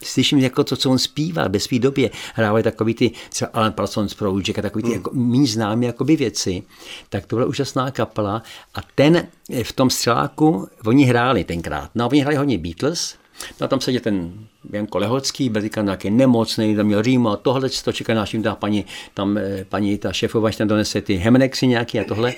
slyším 0.03 0.39
jako 0.39 0.63
to, 0.63 0.75
co 0.75 0.89
on 0.89 0.97
zpívá 0.97 1.47
ve 1.47 1.59
své 1.59 1.79
době, 1.79 2.09
hrávají 2.33 2.63
takový 2.63 2.93
ty, 2.93 3.11
třeba 3.29 3.51
Alan 3.53 3.73
Parsons 3.73 4.13
Project 4.13 4.59
a 4.59 4.61
takový 4.61 4.83
ty 4.83 4.89
hmm. 4.89 4.97
jako, 4.97 5.11
méně 5.13 5.47
známé 5.47 5.85
jakoby 5.85 6.15
věci, 6.15 6.63
tak 7.09 7.25
to 7.25 7.35
byla 7.35 7.47
úžasná 7.47 7.91
kapela 7.91 8.43
a 8.75 8.79
ten 8.95 9.27
eh, 9.49 9.63
v 9.63 9.73
tom 9.73 9.89
střeláku, 9.89 10.67
oni 10.85 11.03
hráli 11.03 11.43
tenkrát. 11.43 11.89
No 11.95 12.07
oni 12.07 12.21
hráli 12.21 12.35
hodně 12.35 12.57
Beatles, 12.57 13.15
No 13.59 13.65
a 13.65 13.67
tam 13.67 13.81
seděl 13.81 14.01
ten 14.01 14.33
Jan 14.73 14.87
Kolehocký, 14.87 15.49
byl 15.49 15.61
říkal 15.61 15.83
nějaký 15.83 16.09
nemocný, 16.09 16.75
tam 16.75 16.85
měl 16.85 17.01
rýmu 17.01 17.29
a 17.29 17.37
tohle, 17.37 17.69
to 17.69 17.91
čeká 17.93 18.13
naším 18.13 18.43
ta 18.43 18.55
paní, 18.55 18.85
tam 19.13 19.37
eh, 19.37 19.65
paní 19.69 19.97
ta 19.97 20.13
šéfova, 20.13 20.51
tam 20.51 20.67
donese 20.67 21.01
ty 21.01 21.15
hemnexy 21.15 21.67
nějaký 21.67 21.99
a 21.99 22.03
tohle. 22.03 22.33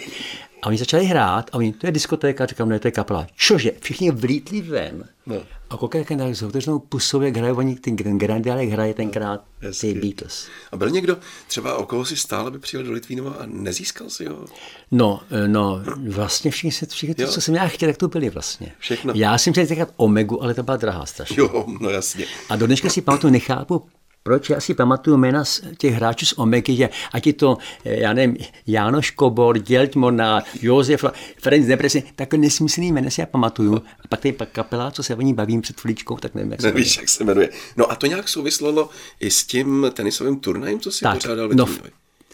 A 0.61 0.67
oni 0.67 0.77
začali 0.77 1.05
hrát 1.05 1.49
a 1.51 1.57
oni, 1.57 1.73
to 1.73 1.87
je 1.87 1.91
diskotéka, 1.91 2.45
říkám, 2.45 2.69
ne, 2.69 2.79
to 2.79 2.87
je 2.87 2.91
kapela. 2.91 3.27
Čože? 3.35 3.71
Všichni 3.79 4.11
vlítli 4.11 4.61
ven. 4.61 5.03
No. 5.25 5.35
A 5.69 5.77
koukali, 5.77 6.05
jak 6.09 6.35
s 6.35 6.43
otevřenou 6.43 6.79
pusou, 6.79 7.21
jak 7.21 7.37
hrají 7.37 7.53
oni, 7.53 7.75
ten 7.75 7.95
Grandial, 7.95 8.59
jak 8.59 8.69
hraje 8.69 8.93
tenkrát 8.93 9.43
no, 9.61 9.71
ty 9.81 9.93
Beatles. 9.93 10.47
A 10.71 10.77
byl 10.77 10.89
někdo 10.89 11.17
třeba 11.47 11.77
okolo 11.77 12.05
si 12.05 12.17
stále 12.17 12.51
by 12.51 12.59
přijel 12.59 12.83
do 12.83 12.91
Litvínova 12.91 13.31
a 13.31 13.45
nezískal 13.45 14.09
si 14.09 14.25
ho? 14.25 14.45
No, 14.91 15.21
eh, 15.31 15.47
no, 15.47 15.81
vlastně 16.09 16.51
všichni, 16.51 16.87
všichni 16.87 17.15
to, 17.15 17.27
co 17.27 17.41
jsem 17.41 17.55
já 17.55 17.67
chtěl, 17.67 17.89
tak 17.89 17.97
to 17.97 18.07
byli 18.07 18.29
vlastně. 18.29 18.71
Všechno. 18.79 19.13
Já 19.15 19.37
jsem 19.37 19.53
chtěl 19.53 19.65
říkat 19.65 19.89
Omegu, 19.95 20.43
ale 20.43 20.53
to 20.53 20.63
byla 20.63 20.77
drahá 20.77 21.05
strašně. 21.05 21.35
Jo, 21.39 21.65
no 21.79 21.89
jasně. 21.89 22.10
A 22.49 22.55
do 22.55 22.67
dneška 22.67 22.89
si 22.89 23.01
pamatuju, 23.01 23.33
nechápu, 23.33 23.83
proč 24.23 24.49
já 24.49 24.59
si 24.59 24.73
pamatuju 24.73 25.17
jména 25.17 25.43
těch 25.77 25.93
hráčů 25.93 26.25
z 26.25 26.33
Omeky, 26.37 26.75
že 26.75 26.89
ať 27.13 27.27
je 27.27 27.33
to, 27.33 27.57
eh, 27.85 27.99
já 27.99 28.13
nevím, 28.13 28.37
Jánoš 28.67 29.11
Kobor, 29.11 29.57
Dělt 29.57 29.95
Morná, 29.95 30.43
Josef, 30.61 31.05
Ferenc 31.41 31.67
Depresi, 31.67 32.03
tak 32.15 32.33
nesmyslný 32.33 32.91
jména 32.91 33.09
si 33.09 33.21
já 33.21 33.27
pamatuju. 33.27 33.75
A 33.75 34.07
pak 34.09 34.19
tady 34.19 34.35
kapela, 34.51 34.91
co 34.91 35.03
se 35.03 35.15
o 35.15 35.21
ní 35.21 35.33
bavím 35.33 35.61
před 35.61 35.81
chvíličkou, 35.81 36.17
tak 36.17 36.35
nevím, 36.35 36.51
jak 36.51 36.61
se 36.61 36.67
Nevíš, 36.67 36.97
jak 36.97 37.09
se 37.09 37.23
jmenuje. 37.23 37.49
No 37.77 37.91
a 37.91 37.95
to 37.95 38.05
nějak 38.05 38.27
souvislo 38.27 38.89
i 39.19 39.31
s 39.31 39.43
tím 39.43 39.91
tenisovým 39.93 40.39
turnajem, 40.39 40.79
co 40.79 40.91
si 40.91 41.03
tak, 41.03 41.13
pořádal 41.13 41.47
ve 41.49 41.55
no, 41.55 41.67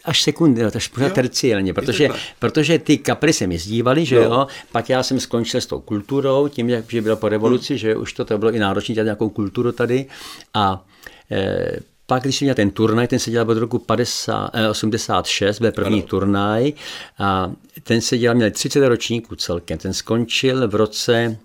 až 0.08 0.22
sekundy, 0.22 0.62
no, 0.62 0.70
až 0.74 0.88
pořád 0.88 1.12
terciálně, 1.12 1.74
protože, 1.74 2.08
protože 2.38 2.78
ty 2.78 2.98
kapry 2.98 3.32
se 3.32 3.46
mi 3.46 3.58
zdívaly, 3.58 4.04
že 4.04 4.16
no. 4.16 4.22
jo, 4.22 4.46
pak 4.72 4.88
já 4.88 5.02
jsem 5.02 5.20
skončil 5.20 5.60
s 5.60 5.66
tou 5.66 5.80
kulturou, 5.80 6.48
tím, 6.48 6.70
že 6.88 7.02
bylo 7.02 7.16
po 7.16 7.28
revoluci, 7.28 7.72
hmm. 7.72 7.78
že 7.78 7.96
už 7.96 8.12
to, 8.12 8.24
to 8.24 8.38
bylo 8.38 8.52
i 8.52 8.58
náročné 8.58 8.94
dělat 8.94 9.04
nějakou 9.04 9.28
kulturu 9.28 9.72
tady 9.72 10.06
a 10.54 10.84
Eh, 11.30 11.78
pak, 12.06 12.22
když 12.22 12.36
jsem 12.36 12.46
měl 12.46 12.54
ten 12.54 12.70
turnaj, 12.70 13.06
ten 13.06 13.18
se 13.18 13.30
dělal 13.30 13.50
od 13.50 13.58
roku 13.58 13.78
50, 13.78 14.50
eh, 14.52 14.68
86, 14.68 15.60
byl 15.60 15.72
první 15.72 15.98
ano. 15.98 16.08
turnaj 16.08 16.72
a 17.18 17.52
ten 17.82 18.00
se 18.00 18.18
dělal, 18.18 18.36
měl 18.36 18.50
30 18.50 18.88
ročníků 18.88 19.36
celkem. 19.36 19.78
Ten 19.78 19.92
skončil 19.92 20.68
v 20.68 20.74
roce 20.74 21.38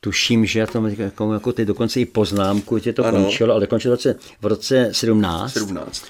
tuším, 0.00 0.46
že 0.46 0.60
já 0.60 0.66
to 0.66 0.86
jako, 0.86 1.32
jako 1.32 1.52
ty 1.52 1.64
dokonce 1.64 2.00
i 2.00 2.06
poznámku, 2.06 2.78
že 2.78 2.92
to 2.92 3.04
ano. 3.04 3.22
končilo, 3.22 3.54
ale 3.54 3.66
končilo 3.66 3.92
v 3.92 3.96
roce, 3.96 4.16
v 4.40 4.46
roce 4.46 4.88
17. 4.92 5.52
17. 5.52 6.04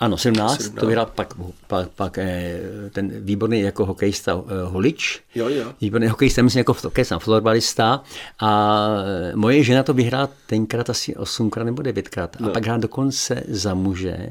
Ano, 0.00 0.16
17, 0.16 0.56
17. 0.56 0.80
to 0.80 0.86
vyhrál 0.86 1.06
pak, 1.06 1.34
pak, 1.66 1.88
pak 1.88 2.18
eh, 2.18 2.60
ten 2.92 3.10
výborný 3.20 3.60
jako 3.60 3.86
hokejista 3.86 4.32
eh, 4.46 4.64
Holič. 4.64 5.20
Jo, 5.34 5.48
jo. 5.48 5.72
Výborný 5.80 6.08
hokejista, 6.08 6.42
myslím 6.42 6.60
jako 6.60 6.76
hokejista, 6.82 7.18
florbalista. 7.18 8.02
A 8.40 8.88
eh, 9.30 9.36
moje 9.36 9.64
žena 9.64 9.82
to 9.82 9.94
vyhrála 9.94 10.28
tenkrát 10.46 10.90
asi 10.90 11.16
osmkrát 11.16 11.64
nebo 11.64 11.82
devětkrát. 11.82 12.40
No. 12.40 12.48
A 12.48 12.52
pak 12.52 12.64
hrála 12.64 12.78
dokonce 12.80 13.42
za 13.48 13.74
muže 13.74 14.28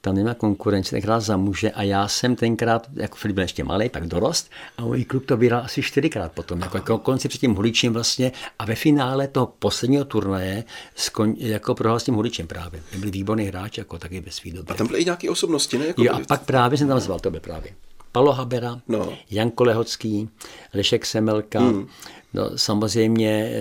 tam 0.00 0.14
nemá 0.14 0.34
konkurence, 0.34 0.90
tak 0.90 1.04
hrál 1.04 1.20
za 1.20 1.36
muže 1.36 1.70
a 1.70 1.82
já 1.82 2.08
jsem 2.08 2.36
tenkrát, 2.36 2.86
jako 2.94 3.16
Filip 3.16 3.34
byl 3.34 3.42
ještě 3.42 3.64
malý, 3.64 3.88
pak 3.88 4.06
dorost 4.06 4.50
a 4.76 4.84
můj 4.84 5.04
klub 5.04 5.26
to 5.26 5.36
vyhrál 5.36 5.62
asi 5.64 5.82
čtyřikrát 5.82 6.32
potom, 6.32 6.60
jako, 6.60 6.76
jako 6.76 6.98
konci 6.98 7.28
před 7.28 7.38
tím 7.38 7.54
Huličím 7.54 7.92
vlastně 7.92 8.32
a 8.58 8.64
ve 8.64 8.74
finále 8.74 9.28
toho 9.28 9.46
posledního 9.58 10.04
turnaje 10.04 10.64
skon, 10.94 11.34
jako 11.38 11.74
prohrál 11.74 12.00
s 12.00 12.04
tím 12.04 12.14
Huličem 12.14 12.46
právě. 12.46 12.82
Byl 12.98 13.10
výborný 13.10 13.44
hráč, 13.44 13.78
jako 13.78 13.98
taky 13.98 14.20
ve 14.20 14.30
svý 14.30 14.52
době. 14.52 14.74
A 14.74 14.76
tam 14.76 14.86
byly 14.86 15.00
i 15.00 15.04
nějaké 15.04 15.30
osobnosti, 15.30 15.78
ne? 15.78 15.86
Jako 15.86 16.02
jo, 16.04 16.12
a 16.12 16.20
pak 16.28 16.42
právě 16.44 16.78
jsem 16.78 16.88
tam 16.88 17.00
zval, 17.00 17.20
to 17.20 17.30
byl 17.30 17.40
právě. 17.40 17.72
Palo 18.12 18.32
Habera, 18.32 18.80
no. 18.88 19.12
Janko 19.30 19.64
Lehocký, 19.64 20.28
Lešek 20.74 21.06
Semelka, 21.06 21.60
hmm. 21.60 21.86
no, 22.34 22.50
samozřejmě 22.56 23.52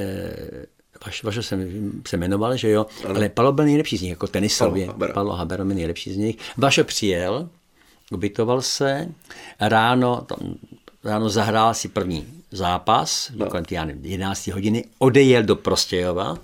Vaš, 1.08 1.24
vaše 1.24 1.44
se, 1.44 1.68
se 2.08 2.18
jmenoval, 2.18 2.58
že 2.58 2.70
jo, 2.70 2.86
ano. 3.06 3.16
ale 3.16 3.30
Palo 3.30 3.52
byl 3.52 3.66
nejlepší 3.66 3.98
z 3.98 4.02
nich, 4.02 4.10
jako 4.10 4.28
tenisově. 4.28 4.90
Palo 5.14 5.34
Haber 5.34 5.64
byl 5.64 5.76
nejlepší 5.76 6.14
z 6.14 6.18
nich. 6.18 6.38
Vaše 6.58 6.84
přijel, 6.84 7.50
ubytoval 8.12 8.62
se, 8.62 9.08
ráno, 9.60 10.22
tam, 10.22 10.56
ráno 11.04 11.30
zahrál 11.30 11.74
si 11.74 11.88
první 11.88 12.28
zápas, 12.52 13.32
no. 13.36 13.46
kolem 13.46 13.66
11 14.02 14.48
hodiny, 14.48 14.84
odejel 15.00 15.44
do 15.44 15.56
Prostějova, 15.56 16.38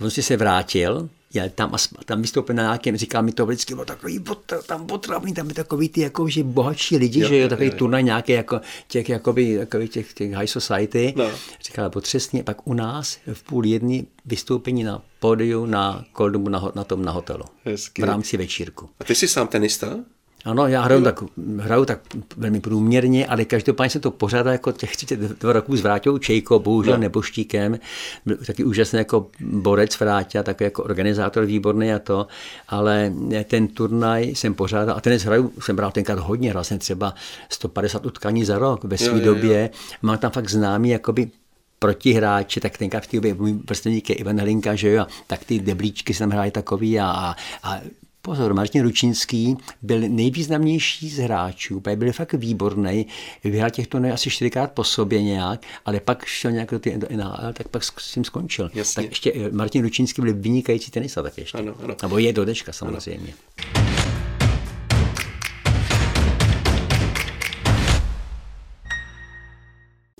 on 0.00 0.10
si 0.10 0.22
se 0.22 0.36
vrátil, 0.36 1.08
já 1.34 1.48
tam, 1.48 1.74
tam 2.04 2.22
vystoupil 2.22 2.54
na 2.54 2.62
nějakém, 2.62 2.96
říká 2.96 3.20
mi 3.20 3.32
to 3.32 3.46
vždycky, 3.46 3.74
bylo 3.74 3.84
takový 3.84 4.24
tam 4.66 4.86
potravný, 4.86 5.34
tam 5.34 5.48
by 5.48 5.54
takový 5.54 5.88
ty 5.88 6.00
jako, 6.00 6.28
že 6.28 6.44
bohatší 6.44 6.96
lidi, 6.96 7.20
jo, 7.20 7.28
že 7.28 7.38
jo, 7.38 7.48
takový 7.48 7.68
jo, 7.68 7.74
turnaj 7.76 8.02
nějaký 8.02 8.32
jako 8.32 8.60
těch, 8.88 9.08
jakoby, 9.08 9.58
takový 9.58 9.88
těch, 9.88 10.12
těch 10.12 10.32
high 10.32 10.46
society. 10.46 11.14
No. 11.16 11.30
Říkal, 11.62 11.90
potřesně, 11.90 12.42
pak 12.42 12.66
u 12.66 12.74
nás 12.74 13.18
v 13.32 13.42
půl 13.42 13.66
jedny 13.66 14.06
vystoupení 14.24 14.84
na 14.84 15.02
pódiu 15.18 15.66
na 15.66 16.04
Koldumu 16.12 16.48
na, 16.48 16.72
na 16.74 16.84
tom 16.84 17.04
na 17.04 17.12
hotelu. 17.12 17.44
Hezky. 17.64 18.02
V 18.02 18.04
rámci 18.04 18.36
večírku. 18.36 18.88
A 19.00 19.04
ty 19.04 19.14
jsi 19.14 19.28
sám 19.28 19.48
tenista? 19.48 19.96
Ano, 20.44 20.66
já 20.66 20.82
hraju 20.82 21.04
tak, 21.04 21.22
hraju 21.58 21.84
tak 21.84 22.00
velmi 22.36 22.60
průměrně, 22.60 23.26
ale 23.26 23.44
každopádně 23.44 23.90
se 23.90 24.00
to 24.00 24.10
pořádá 24.10 24.52
jako 24.52 24.72
těch 24.72 24.96
32 24.96 25.52
roků 25.52 25.76
s 25.76 25.80
Vráťou 25.80 26.18
Čejko, 26.18 26.58
bohužel 26.58 26.94
no. 26.94 27.00
neboštíkem, 27.00 27.78
byl 28.26 28.36
taky 28.46 28.64
úžasný 28.64 28.98
jako 28.98 29.26
borec 29.40 30.00
Vráťa, 30.00 30.42
takový 30.42 30.64
jako 30.64 30.82
organizátor 30.84 31.44
výborný 31.44 31.92
a 31.92 31.98
to, 31.98 32.26
ale 32.68 33.12
ten 33.44 33.68
turnaj 33.68 34.24
jsem 34.28 34.54
pořádal 34.54 34.96
a 34.96 35.00
ten 35.00 35.18
hraju, 35.18 35.52
jsem 35.60 35.76
bral 35.76 35.90
tenkrát 35.90 36.18
hodně, 36.18 36.50
hrál 36.50 36.64
jsem 36.64 36.78
třeba 36.78 37.14
150 37.48 38.06
utkání 38.06 38.44
za 38.44 38.58
rok 38.58 38.84
ve 38.84 38.98
své 38.98 39.20
době, 39.20 39.70
mám 40.02 40.18
tam 40.18 40.30
fakt 40.30 40.50
známý 40.50 40.88
jakoby 40.90 41.30
protihráči, 41.78 42.60
tak 42.60 42.78
tenkrát 42.78 43.00
v 43.00 43.06
té 43.06 43.16
době 43.16 43.34
můj 43.34 43.52
vrstevník 43.68 44.10
je 44.10 44.16
Ivan 44.16 44.40
Hlinka, 44.40 44.74
že 44.74 44.90
jo, 44.90 45.06
tak 45.26 45.44
ty 45.44 45.58
deblíčky 45.58 46.14
se 46.14 46.18
tam 46.18 46.30
hrály 46.30 46.50
takový 46.50 47.00
a, 47.00 47.34
a 47.62 47.80
Pozor, 48.22 48.54
Martin 48.54 48.82
Ručinský 48.82 49.56
byl 49.82 50.00
nejvýznamnější 50.08 51.08
z 51.08 51.18
hráčů, 51.18 51.82
byl 51.94 52.12
fakt 52.12 52.32
výborný, 52.32 53.06
vyhrál 53.44 53.70
těchto 53.70 53.98
ne 53.98 54.12
asi 54.12 54.30
čtyřikrát 54.30 54.72
po 54.72 54.84
sobě 54.84 55.22
nějak, 55.22 55.60
ale 55.84 56.00
pak 56.00 56.24
šel 56.24 56.50
nějak 56.50 56.70
do, 56.70 56.78
ty, 56.78 56.98
do 56.98 57.06
NHL, 57.16 57.52
tak 57.52 57.68
pak 57.68 57.84
s 57.84 58.12
tím 58.12 58.24
skončil. 58.24 58.70
Jasně. 58.74 59.02
Tak 59.02 59.10
ještě 59.10 59.32
eh, 59.34 59.50
Martin 59.50 59.82
Ručinský 59.82 60.22
byl 60.22 60.34
vynikající 60.34 60.90
tenista 60.90 61.22
tak 61.22 61.38
ještě. 61.38 61.58
Ano, 61.58 61.74
ano. 61.82 61.96
Nebo 62.02 62.18
je 62.18 62.32
do 62.32 62.44
dečka 62.44 62.72
samozřejmě. 62.72 63.34
Ano. 63.74 63.99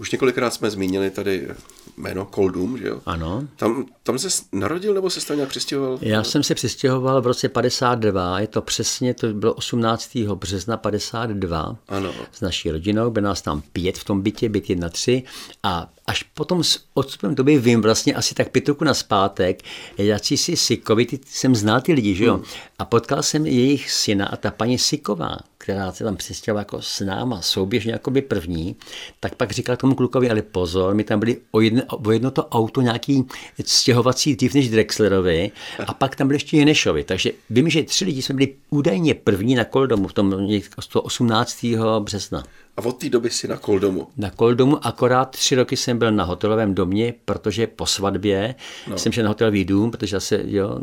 Už 0.00 0.10
několikrát 0.10 0.54
jsme 0.54 0.70
zmínili 0.70 1.10
tady 1.10 1.48
jméno 1.96 2.24
Koldum, 2.24 2.78
že 2.78 2.88
jo? 2.88 3.00
Ano. 3.06 3.48
Tam, 3.56 3.86
tam 4.02 4.18
se 4.18 4.28
narodil 4.52 4.94
nebo 4.94 5.10
se 5.10 5.26
tam 5.26 5.36
nějak 5.36 5.48
přistěhoval? 5.48 5.98
Já 6.02 6.24
jsem 6.24 6.42
se 6.42 6.54
přistěhoval 6.54 7.22
v 7.22 7.26
roce 7.26 7.48
52, 7.48 8.40
je 8.40 8.46
to 8.46 8.62
přesně, 8.62 9.14
to 9.14 9.28
bylo 9.28 9.54
18. 9.54 10.16
března 10.34 10.76
52 10.76 11.76
ano. 11.88 12.12
s 12.32 12.40
naší 12.40 12.70
rodinou, 12.70 13.10
byl 13.10 13.22
nás 13.22 13.42
tam 13.42 13.62
pět 13.72 13.98
v 13.98 14.04
tom 14.04 14.22
bytě, 14.22 14.48
byt 14.48 14.70
1, 14.70 14.88
3 14.88 15.22
a 15.62 15.90
až 16.06 16.22
potom 16.22 16.64
s 16.64 16.84
odstupem 16.94 17.34
doby 17.34 17.58
vím 17.58 17.82
vlastně 17.82 18.14
asi 18.14 18.34
tak 18.34 18.50
pět 18.50 18.68
roku 18.68 18.84
na 18.84 18.94
zpátek, 18.94 19.62
jaký 19.98 20.36
si 20.36 20.56
Sikovi, 20.56 21.06
ty, 21.06 21.20
jsem 21.26 21.54
znal 21.54 21.80
ty 21.80 21.92
lidi, 21.92 22.14
že 22.14 22.24
jo? 22.24 22.34
Hmm. 22.34 22.44
A 22.78 22.84
potkal 22.84 23.22
jsem 23.22 23.46
jejich 23.46 23.90
syna 23.90 24.26
a 24.26 24.36
ta 24.36 24.50
paní 24.50 24.78
Siková, 24.78 25.38
která 25.60 25.92
se 25.92 26.04
tam 26.04 26.16
přistěhovala 26.16 26.60
jako 26.60 26.82
s 26.82 27.00
náma 27.00 27.42
souběžně 27.42 27.92
jako 27.92 28.10
by 28.10 28.22
první, 28.22 28.76
tak 29.20 29.34
pak 29.34 29.50
říkal 29.50 29.76
tomu 29.76 29.94
klukovi, 29.94 30.30
ale 30.30 30.42
pozor, 30.42 30.94
my 30.94 31.04
tam 31.04 31.20
byli 31.20 31.36
o 31.50 31.60
jedno, 31.60 31.82
o 31.88 32.10
jedno 32.10 32.30
to 32.30 32.48
auto 32.48 32.80
nějaký 32.80 33.24
stěhovací 33.64 34.36
dřív 34.36 34.54
než 34.54 34.70
Drexlerovi 34.70 35.50
a 35.86 35.94
pak 35.94 36.16
tam 36.16 36.26
byli 36.26 36.36
ještě 36.36 36.56
Jenešovi. 36.56 37.04
Takže 37.04 37.30
vím, 37.50 37.70
že 37.70 37.82
tři 37.82 38.04
lidi 38.04 38.22
jsme 38.22 38.34
byli 38.34 38.54
údajně 38.70 39.14
první 39.14 39.54
na 39.54 39.64
Koldomu 39.64 40.08
v 40.08 40.12
tom 40.12 40.48
18. 40.94 41.64
března. 41.98 42.44
A 42.80 42.84
od 42.84 42.98
té 42.98 43.08
doby 43.08 43.30
si 43.30 43.48
na 43.48 43.56
Koldomu? 43.56 44.08
Na 44.16 44.30
Koldomu, 44.30 44.86
akorát 44.86 45.30
tři 45.30 45.54
roky 45.54 45.76
jsem 45.76 45.98
byl 45.98 46.12
na 46.12 46.24
hotelovém 46.24 46.74
domě, 46.74 47.14
protože 47.24 47.66
po 47.66 47.86
svatbě 47.86 48.54
no. 48.88 48.98
jsem 48.98 49.12
šel 49.12 49.24
na 49.24 49.28
hotelový 49.28 49.64
dům, 49.64 49.90
protože 49.90 50.16
zase, 50.16 50.42
jo, 50.44 50.78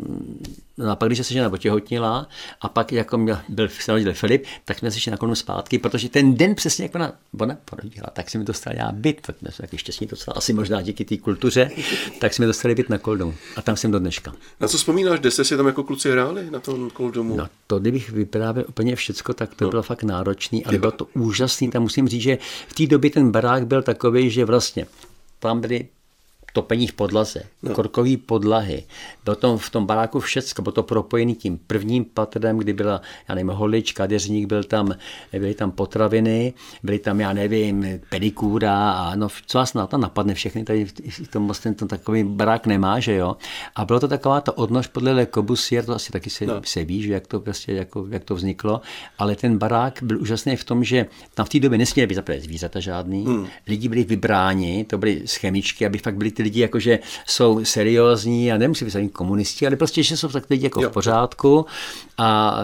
no 0.78 0.90
a 0.90 0.96
pak, 0.96 1.08
když 1.08 1.26
se 1.26 1.34
žena 1.34 1.52
otěhotnila 1.52 2.28
a 2.60 2.68
pak 2.68 2.92
jako 2.92 3.18
měl, 3.18 3.38
byl 3.48 3.68
se 3.68 4.12
Filip, 4.12 4.44
tak 4.64 4.78
jsme 4.78 4.90
se 4.90 5.00
šli 5.00 5.10
na 5.10 5.16
Koldomu 5.16 5.34
zpátky, 5.34 5.78
protože 5.78 6.08
ten 6.08 6.34
den 6.34 6.54
přesně 6.54 6.84
jako 6.84 6.98
na, 6.98 7.12
ona 7.40 7.56
porodila, 7.64 8.06
tak 8.12 8.30
jsem 8.30 8.40
mi 8.40 8.44
dostal 8.44 8.72
já 8.76 8.92
byt, 8.92 9.20
tak 9.20 9.36
jsme 9.38 9.50
taky 9.60 9.78
šťastní 9.78 10.06
dostal, 10.06 10.34
asi 10.36 10.52
možná 10.52 10.82
díky 10.82 11.04
té 11.04 11.16
kultuře, 11.16 11.70
tak 12.20 12.34
jsme 12.34 12.46
dostali 12.46 12.74
byt 12.74 12.88
na 12.88 12.98
Koldomu 12.98 13.34
a 13.56 13.62
tam 13.62 13.76
jsem 13.76 13.90
do 13.90 13.98
dneška. 13.98 14.32
Na 14.60 14.68
co 14.68 14.76
vzpomínáš, 14.76 15.20
kde 15.20 15.30
jste 15.30 15.44
si 15.44 15.56
tam 15.56 15.66
jako 15.66 15.84
kluci 15.84 16.10
hráli 16.10 16.50
na 16.50 16.60
tom 16.60 16.90
Koldomu? 16.90 17.36
No 17.36 17.48
to, 17.66 17.78
kdybych 17.78 18.10
vyprávěl 18.10 18.64
úplně 18.68 18.96
všecko, 18.96 19.34
tak 19.34 19.54
to 19.54 19.64
no. 19.64 19.70
bylo 19.70 19.82
fakt 19.82 20.02
náročný, 20.02 20.64
ale 20.64 20.78
bylo 20.78 20.92
to 20.92 21.06
úžasný, 21.14 21.70
tam 21.70 21.84
musím 21.88 22.08
říct, 22.08 22.22
že 22.22 22.38
v 22.68 22.74
té 22.74 22.86
době 22.86 23.10
ten 23.10 23.30
barák 23.30 23.66
byl 23.66 23.82
takový, 23.82 24.30
že 24.30 24.44
vlastně 24.44 24.86
tam 25.38 25.60
byly 25.60 25.88
topení 26.52 26.86
v 26.86 26.92
podlaze, 26.92 27.42
no. 27.62 27.74
korkový 27.74 28.16
podlahy. 28.16 28.84
Bylo 29.24 29.36
to 29.36 29.58
v 29.58 29.70
tom 29.70 29.86
baráku 29.86 30.20
všecko, 30.20 30.62
bylo 30.62 30.72
to 30.72 30.82
propojený 30.82 31.34
tím 31.34 31.58
prvním 31.66 32.04
patrem, 32.04 32.58
kdy 32.58 32.72
byla, 32.72 33.00
já 33.28 33.34
nevím, 33.34 33.48
holič, 33.48 33.92
kadeřník, 33.92 34.46
byl 34.46 34.64
tam, 34.64 34.94
byly 35.32 35.54
tam 35.54 35.70
potraviny, 35.70 36.54
byly 36.82 36.98
tam, 36.98 37.20
já 37.20 37.32
nevím, 37.32 38.00
pedikůra 38.10 38.90
a 38.90 39.14
no, 39.14 39.28
co 39.46 39.58
vás 39.58 39.74
na 39.74 39.86
to 39.86 39.98
napadne, 39.98 40.34
všechny 40.34 40.64
tady 40.64 40.84
v 40.84 41.28
tom 41.30 41.46
vlastně 41.46 41.74
ten 41.74 41.88
takový 41.88 42.24
barák 42.24 42.66
nemá, 42.66 43.00
že 43.00 43.14
jo. 43.14 43.36
A 43.76 43.84
bylo 43.84 44.00
to 44.00 44.08
taková 44.08 44.40
ta 44.40 44.58
odnož 44.58 44.86
podle 44.86 45.12
Le 45.12 45.26
Corbusier, 45.26 45.84
to 45.84 45.94
asi 45.94 46.12
taky 46.12 46.30
se, 46.30 46.46
no. 46.46 46.60
se 46.64 46.84
ví, 46.84 47.02
že 47.02 47.12
jak 47.12 47.26
to 47.26 47.40
prostě, 47.40 47.72
jako, 47.72 48.06
jak 48.10 48.24
to 48.24 48.34
vzniklo, 48.34 48.80
ale 49.18 49.36
ten 49.36 49.58
barák 49.58 49.98
byl 50.02 50.20
úžasný 50.20 50.56
v 50.56 50.64
tom, 50.64 50.84
že 50.84 51.06
tam 51.34 51.46
v 51.46 51.48
té 51.48 51.60
době 51.60 51.78
nesměly 51.78 52.06
být 52.06 52.14
zaprvé 52.14 52.40
zvířata 52.40 52.80
žádný, 52.80 53.24
hmm. 53.24 53.46
lidi 53.66 53.88
byli 53.88 54.04
vybráni, 54.04 54.84
to 54.84 54.98
byly 54.98 55.22
chemičky, 55.26 55.86
aby 55.86 55.98
fakt 55.98 56.16
byli 56.16 56.30
ty 56.38 56.42
lidi 56.42 56.60
jakože 56.60 56.98
jsou 57.26 57.64
seriózní 57.64 58.52
a 58.52 58.58
nemusí 58.58 58.84
být 58.84 58.96
ani 58.96 59.08
komunisti, 59.08 59.66
ale 59.66 59.76
prostě, 59.76 60.02
že 60.02 60.16
jsou 60.16 60.28
tak 60.28 60.50
lidi 60.50 60.66
jako 60.66 60.82
jo. 60.82 60.90
v 60.90 60.92
pořádku 60.92 61.66
a 62.18 62.58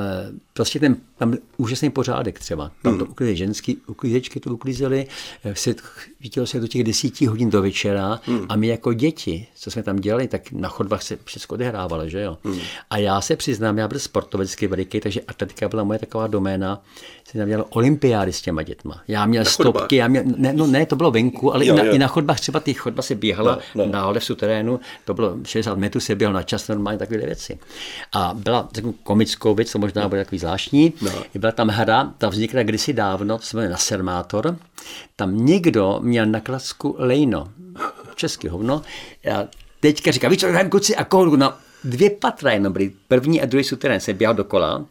prostě 0.55 0.81
ten 0.81 0.97
tam 1.19 1.35
úžasný 1.57 1.91
pořádek 1.91 2.39
třeba. 2.39 2.71
Tam 2.83 2.93
hmm. 2.93 2.99
to 2.99 3.07
uklidili 3.07 3.37
ženský, 3.37 3.77
uklízečky 3.87 4.41
to 4.41 4.51
uklízeli, 4.51 5.07
e, 5.45 5.55
se, 5.55 5.75
vidělo 6.21 6.47
se 6.47 6.61
do 6.61 6.67
těch 6.67 6.85
desíti 6.85 7.27
hodin 7.27 7.51
do 7.51 7.63
večera 7.63 8.21
hmm. 8.25 8.47
a 8.49 8.57
my 8.57 8.67
jako 8.67 8.93
děti, 8.93 9.47
co 9.55 9.71
jsme 9.71 9.83
tam 9.83 9.97
dělali, 9.97 10.29
tak 10.29 10.53
na 10.53 10.69
chodbách 10.69 11.03
se 11.03 11.19
všechno 11.25 11.55
odehrávalo, 11.55 12.09
že 12.09 12.21
jo. 12.21 12.39
Hmm. 12.45 12.59
A 12.91 12.99
já 12.99 13.21
se 13.21 13.37
přiznám, 13.37 13.79
já 13.79 13.89
byl 13.89 13.99
sportovecky 13.99 14.67
veliký, 14.67 15.01
takže 15.01 15.21
atletika 15.29 15.69
byla 15.69 15.85
moje 15.85 15.99
taková 15.99 16.27
doména, 16.27 16.83
jsem 17.29 17.39
tam 17.39 17.49
dělal 17.49 17.67
olympiády 17.71 18.33
s 18.33 18.43
těma 18.43 18.63
dětma. 18.63 19.03
Já 19.09 19.27
měl 19.27 19.45
na 19.45 19.51
stopky, 19.51 19.73
chodbách. 19.73 19.93
já 19.93 20.09
měl, 20.09 20.23
ne, 20.37 20.53
no 20.53 20.67
ne, 20.67 20.87
to 20.87 20.97
bylo 20.97 21.11
venku, 21.11 21.55
ale 21.55 21.67
jo, 21.67 21.75
i, 21.75 21.79
na, 21.79 21.85
jo. 21.85 21.93
i 21.93 21.99
na 21.99 22.07
chodbách 22.07 22.41
třeba 22.41 22.61
ty 22.61 22.75
chodba 22.75 23.03
se 23.03 23.15
běhala 23.15 23.59
no, 23.75 23.87
no. 23.87 23.93
dále 23.93 24.21
v 24.21 24.25
suterénu, 24.25 24.81
to 25.05 25.15
bylo 25.15 25.37
60 25.45 25.79
metrů, 25.79 26.01
se 26.01 26.15
běhal 26.15 26.35
na 26.35 26.43
čas, 26.43 26.69
normálně 26.69 26.99
takové 26.99 27.19
věci. 27.19 27.59
A 28.13 28.35
byla 28.35 28.63
takovou 28.63 28.95
komickou 29.03 29.55
věc, 29.55 29.71
co 29.71 29.79
možná 29.79 30.09
bude 30.09 30.25
takový 30.25 30.39
zvláštní, 30.45 30.93
no. 31.03 31.11
byla 31.35 31.53
tam 31.53 31.69
hra, 31.69 32.15
ta 32.19 32.29
vznikla 32.29 32.63
kdysi 32.63 32.93
dávno, 32.93 33.39
to 33.39 33.45
se 33.45 33.57
jmenuje 33.57 33.71
Nasermátor, 33.71 34.57
tam 35.17 35.47
někdo 35.47 35.99
měl 36.03 36.27
na 36.27 36.41
klasku 36.41 36.97
lejno, 36.99 37.49
český 38.15 38.49
hovno, 38.49 38.83
a 39.35 39.45
teďka 39.81 40.11
říká, 40.11 40.29
víš 40.29 40.41
co, 40.41 40.47
hrajeme 40.47 40.71
kluci 40.71 40.97
a 40.97 41.05
koho 41.05 41.37
na 41.37 41.59
dvě 41.85 42.11
patra 42.11 42.53
jenom 42.53 42.73
byly, 42.73 42.93
první 43.09 43.43
a 43.43 43.47
druhý 43.47 43.65
suterén 43.65 44.01
se 44.01 44.13
běhal 44.13 44.35
dokola, 44.35 44.85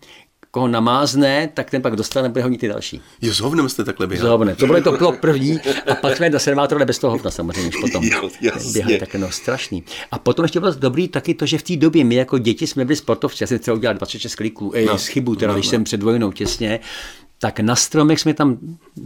koho 0.53 0.67
namázne, 0.67 1.49
tak 1.53 1.69
ten 1.69 1.81
pak 1.81 1.95
dostane, 1.95 2.29
bude 2.29 2.43
honit 2.43 2.57
ty 2.57 2.67
další. 2.67 3.01
Jo, 3.21 3.33
s 3.33 3.39
hovnem 3.39 3.69
jste 3.69 3.83
takhle 3.83 4.07
běhali. 4.07 4.29
S 4.29 4.31
hovnem. 4.31 4.55
To 4.55 4.65
bylo 4.65 4.81
to 4.81 4.91
bylo 4.91 5.11
první 5.11 5.59
a 5.91 5.95
pak 5.95 6.17
jsme 6.17 6.29
do 6.29 6.39
servátora 6.39 6.85
bez 6.85 6.99
toho 6.99 7.11
hovna 7.11 7.31
samozřejmě 7.31 7.69
už 7.69 7.75
potom. 7.81 8.03
Jo, 8.03 8.29
Běhali 8.73 8.99
tak 8.99 9.15
no, 9.15 9.31
strašný. 9.31 9.83
A 10.11 10.19
potom 10.19 10.45
ještě 10.45 10.59
bylo 10.59 10.73
dobrý 10.73 11.07
taky 11.07 11.33
to, 11.33 11.45
že 11.45 11.57
v 11.57 11.63
té 11.63 11.75
době 11.75 12.03
my 12.03 12.15
jako 12.15 12.37
děti 12.37 12.67
jsme 12.67 12.85
byli 12.85 12.95
sportovci. 12.95 13.43
Já 13.43 13.47
jsem 13.47 13.59
třeba 13.59 13.77
udělal 13.77 13.95
26 13.95 14.35
kliků, 14.35 14.71
eh, 14.75 14.85
no, 14.85 14.97
z 14.97 15.07
chybu, 15.07 15.35
teda 15.35 15.51
no, 15.51 15.53
když 15.53 15.65
no. 15.65 15.69
jsem 15.69 15.83
před 15.83 16.03
vojnou 16.03 16.31
těsně, 16.31 16.79
tak 17.39 17.59
na 17.59 17.75
stromech 17.75 18.19
jsme 18.19 18.33
tam 18.33 18.57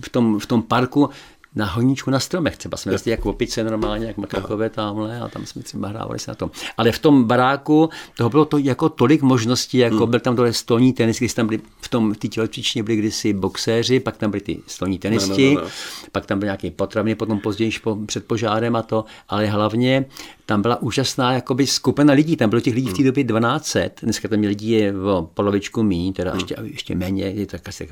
v 0.02 0.10
tom, 0.10 0.40
v 0.40 0.46
tom 0.46 0.62
parku 0.62 1.10
na 1.56 1.66
honíčku 1.66 2.12
na 2.12 2.20
stromech. 2.20 2.58
Třeba 2.58 2.78
jsme 2.78 2.96
jako 3.06 3.30
opice 3.30 3.64
normálně, 3.64 4.08
jak 4.08 4.18
makakové 4.18 4.70
tamhle 4.70 5.20
a 5.20 5.28
tam 5.28 5.46
jsme 5.46 5.64
třeba 5.64 5.88
hrávali 5.88 6.20
se 6.20 6.32
na 6.32 6.36
tom. 6.36 6.52
Ale 6.78 6.92
v 6.92 7.00
tom 7.00 7.24
baráku 7.24 7.90
toho 8.18 8.30
bylo 8.30 8.46
to 8.46 8.58
jako 8.58 8.90
tolik 8.90 9.22
možností, 9.22 9.78
jako 9.78 9.98
hmm. 9.98 10.10
byl 10.10 10.20
tam 10.20 10.36
dole 10.36 10.54
stolní 10.54 10.94
tenis, 10.94 11.18
když 11.18 11.34
tam 11.34 11.48
byli 11.48 11.62
v 11.82 11.88
tom 11.88 12.16
té 12.16 12.28
tělocvičně 12.28 12.84
byli 12.84 12.98
kdysi 12.98 13.34
boxéři, 13.34 14.00
pak 14.00 14.18
tam 14.18 14.32
byli 14.32 14.42
ty 14.42 14.60
stolní 14.68 15.00
tenisti, 15.00 15.56
no, 15.56 15.62
no, 15.62 15.68
no. 15.68 15.72
pak 16.12 16.26
tam 16.26 16.40
byly 16.40 16.48
nějaké 16.48 16.72
potraviny, 16.72 17.16
potom 17.16 17.40
později 17.40 17.72
po, 17.84 17.98
před 18.06 18.26
požárem 18.26 18.76
a 18.76 18.82
to, 18.82 19.06
ale 19.30 19.46
hlavně 19.46 20.06
tam 20.46 20.62
byla 20.62 20.82
úžasná 20.82 21.34
jakoby 21.34 21.68
skupina 21.68 22.14
lidí, 22.14 22.36
tam 22.36 22.50
bylo 22.50 22.62
těch 22.62 22.76
lidí 22.76 22.88
v 22.90 22.94
té 22.94 22.98
hmm. 22.98 23.06
době 23.06 23.24
12, 23.24 23.78
dneska 24.02 24.28
tam 24.28 24.40
lidí 24.40 24.70
je 24.70 24.94
o 25.00 25.30
polovičku 25.34 25.84
méně, 25.84 26.14
teda 26.14 26.32
hmm. 26.32 26.40
ještě, 26.40 26.56
ještě 26.64 26.96
méně, 26.96 27.24
je 27.24 27.46
tak 27.46 27.68
asi 27.68 27.90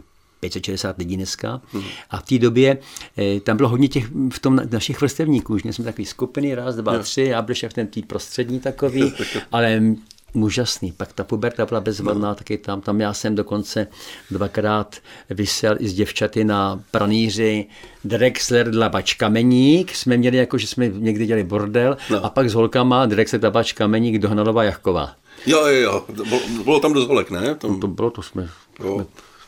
560 0.50 0.98
lidí 0.98 1.16
dneska. 1.16 1.62
Hmm. 1.72 1.84
A 2.10 2.18
v 2.18 2.24
té 2.24 2.40
době 2.40 2.78
eh, 3.18 3.40
tam 3.40 3.58
bylo 3.58 3.70
hodně 3.70 3.88
těch 3.88 4.06
v 4.30 4.40
tom 4.40 4.62
našich 4.72 5.02
vrstevníků. 5.02 5.58
Že 5.58 5.74
jsme 5.74 5.86
takový 5.86 6.06
skupiny, 6.06 6.56
raz, 6.56 6.76
dva, 6.76 6.94
no. 6.94 7.00
tři, 7.00 7.22
já 7.22 7.42
byl 7.42 7.56
v 7.70 7.74
ten 7.74 7.88
tý 7.88 8.02
prostřední 8.02 8.60
takový, 8.60 9.14
ale 9.52 9.82
úžasný. 10.34 10.92
Pak 10.92 11.14
ta 11.14 11.24
puberta 11.24 11.66
byla 11.66 11.82
bezvadná, 11.82 12.30
no. 12.30 12.36
taky 12.36 12.58
tam, 12.58 12.82
tam 12.82 13.02
já 13.02 13.14
jsem 13.14 13.36
dokonce 13.36 13.88
dvakrát 14.32 14.96
vysel 15.30 15.76
i 15.80 15.90
s 15.90 15.94
děvčaty 15.94 16.44
na 16.44 16.84
pranýři 16.92 17.66
Drexler 18.04 18.72
Dlabač 18.72 19.14
Kameník. 19.14 19.96
Jsme 19.96 20.18
měli 20.18 20.38
jako, 20.38 20.58
že 20.58 20.68
jsme 20.68 20.88
někdy 20.88 21.26
dělali 21.26 21.44
bordel 21.44 21.98
no. 22.10 22.26
a 22.26 22.30
pak 22.30 22.50
s 22.50 22.54
holkama 22.54 23.06
Drexler 23.06 23.42
Dlabač 23.42 23.74
Kameník 23.74 24.20
Dohnalová 24.20 24.64
Jachková. 24.64 25.16
Jo, 25.46 25.68
jo, 25.68 25.82
jo. 25.82 26.06
Bylo, 26.14 26.40
bylo 26.64 26.80
tam 26.80 26.94
dost 26.94 27.08
holek, 27.08 27.32
ne? 27.32 27.56
Tam... 27.56 27.72
No, 27.72 27.80
to 27.80 27.88
bylo, 27.88 28.10
to 28.10 28.22
jsme, 28.22 28.50
jo. 28.80 28.96
jsme 28.96 29.06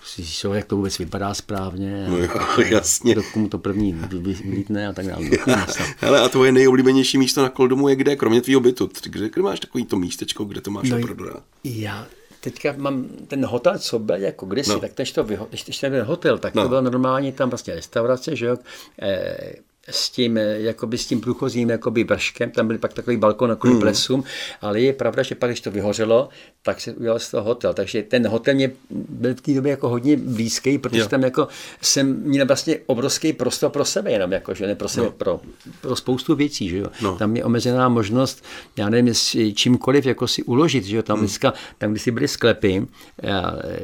si 0.07 0.47
jak 0.53 0.65
to 0.65 0.75
vůbec 0.75 0.97
vypadá 0.97 1.33
správně. 1.33 2.05
No 2.09 2.17
jo, 2.17 2.29
jasně. 2.65 3.15
Dokud 3.15 3.47
to 3.47 3.57
první 3.57 3.93
vlítne 3.93 4.87
a 4.87 4.93
tak 4.93 5.07
dále. 5.07 5.29
Hele, 5.97 6.21
a 6.21 6.29
tvoje 6.29 6.51
nejoblíbenější 6.51 7.17
místo 7.17 7.41
na 7.41 7.49
Koldomu 7.49 7.89
je 7.89 7.95
kde, 7.95 8.15
kromě 8.15 8.41
tvýho 8.41 8.59
bytu? 8.61 8.89
Kde, 9.03 9.29
kde 9.29 9.41
máš 9.41 9.59
takový 9.59 9.85
to 9.85 9.95
místečko, 9.95 10.45
kde 10.45 10.61
to 10.61 10.71
máš 10.71 10.89
no, 10.89 10.97
opravdu 10.97 11.25
rád? 11.25 11.43
Já 11.63 12.07
teďka 12.39 12.73
mám 12.77 13.05
ten 13.27 13.45
hotel, 13.45 13.79
co 13.79 13.99
byl 13.99 14.15
jako 14.15 14.45
kdysi, 14.45 14.69
no. 14.69 14.79
tak 14.79 14.93
tež 14.93 15.11
to, 15.11 15.23
když, 15.23 15.63
když 15.63 15.77
ten 15.77 16.01
hotel, 16.01 16.37
tak 16.37 16.55
no. 16.55 16.63
to 16.63 16.69
byl 16.69 16.81
normálně 16.81 17.31
tam 17.31 17.49
vlastně 17.49 17.75
restaurace, 17.75 18.35
že 18.35 18.45
jo, 18.45 18.57
eh, 19.01 19.53
s 19.89 20.09
tím, 20.09 20.37
jakoby 20.37 20.97
s 20.97 21.07
tím 21.07 21.21
průchozím 21.21 21.69
jakoby 21.69 22.03
vrškem, 22.03 22.51
tam 22.51 22.67
byl 22.67 22.77
pak 22.77 22.93
takový 22.93 23.17
balkon 23.17 23.51
okolo 23.51 23.73
mm. 23.73 23.83
lesům, 23.83 24.23
ale 24.61 24.81
je 24.81 24.93
pravda, 24.93 25.23
že 25.23 25.35
pak, 25.35 25.49
když 25.49 25.61
to 25.61 25.71
vyhořelo, 25.71 26.29
tak 26.63 26.81
se 26.81 26.93
udělal 26.93 27.19
z 27.19 27.31
toho 27.31 27.43
hotel. 27.43 27.73
Takže 27.73 28.03
ten 28.03 28.27
hotel 28.27 28.55
mě 28.55 28.71
byl 28.89 29.35
v 29.35 29.41
té 29.41 29.53
době 29.53 29.69
jako 29.69 29.89
hodně 29.89 30.17
blízký, 30.17 30.77
protože 30.77 31.01
jo. 31.01 31.07
tam 31.07 31.23
jako 31.23 31.47
jsem 31.81 32.21
měl 32.23 32.45
vlastně 32.45 32.79
obrovský 32.85 33.33
prostor 33.33 33.71
pro 33.71 33.85
sebe 33.85 34.11
jenom, 34.11 34.31
jako, 34.31 34.53
že 34.53 34.67
ne 34.67 34.75
pro 34.75 34.87
sebe, 34.87 35.05
no. 35.05 35.11
pro, 35.11 35.39
pro, 35.81 35.95
spoustu 35.95 36.35
věcí, 36.35 36.69
že 36.69 36.77
jo. 36.77 36.87
No. 37.01 37.17
Tam 37.17 37.35
je 37.35 37.43
omezená 37.43 37.89
možnost, 37.89 38.43
já 38.77 38.89
nevím, 38.89 39.13
čímkoliv 39.53 40.05
jako 40.05 40.27
si 40.27 40.43
uložit, 40.43 40.83
že 40.83 40.95
jo. 40.95 41.03
Tam 41.03 41.17
mm. 41.17 41.21
dneska, 41.21 41.53
tam 41.77 41.91
když 41.91 42.01
si 42.01 42.11
byly 42.11 42.27
sklepy, 42.27 42.87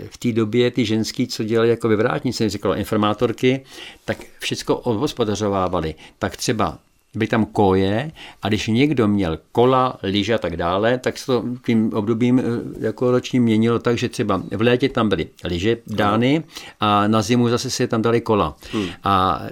v 0.10 0.18
té 0.18 0.32
době 0.32 0.72
ty 0.72 0.86
ženský, 0.86 1.28
co 1.28 1.44
dělali 1.44 1.70
jako 1.70 1.88
vyvrátnice, 1.88 2.50
říkalo 2.50 2.76
informátorky, 2.76 3.66
tak 4.06 4.18
všechno 4.40 4.76
obhospodařovávali. 4.76 5.93
Tak 6.20 6.38
třeba 6.38 6.78
byly 7.16 7.28
tam 7.28 7.46
koje 7.46 8.12
a 8.42 8.48
když 8.48 8.68
někdo 8.68 9.08
měl 9.08 9.40
kola, 9.52 10.00
lyže 10.04 10.34
a 10.34 10.38
tak 10.38 10.58
dále, 10.58 10.98
tak 10.98 11.18
se 11.18 11.26
to 11.26 11.44
tím 11.66 11.94
obdobím 11.94 12.40
eh, 12.40 12.44
jako 12.80 13.12
ročním 13.12 13.44
měnilo 13.44 13.80
tak, 13.80 13.98
že 13.98 14.10
třeba 14.10 14.44
v 14.52 14.62
létě 14.62 14.90
tam 14.90 15.10
byly 15.10 15.28
lyže 15.44 15.78
dány 15.88 16.44
a 16.80 17.08
na 17.08 17.22
zimu 17.22 17.50
zase 17.50 17.70
se 17.70 17.88
tam 17.88 18.02
dali 18.02 18.22
kola. 18.22 18.56
Hmm. 18.72 18.88
A 19.04 19.44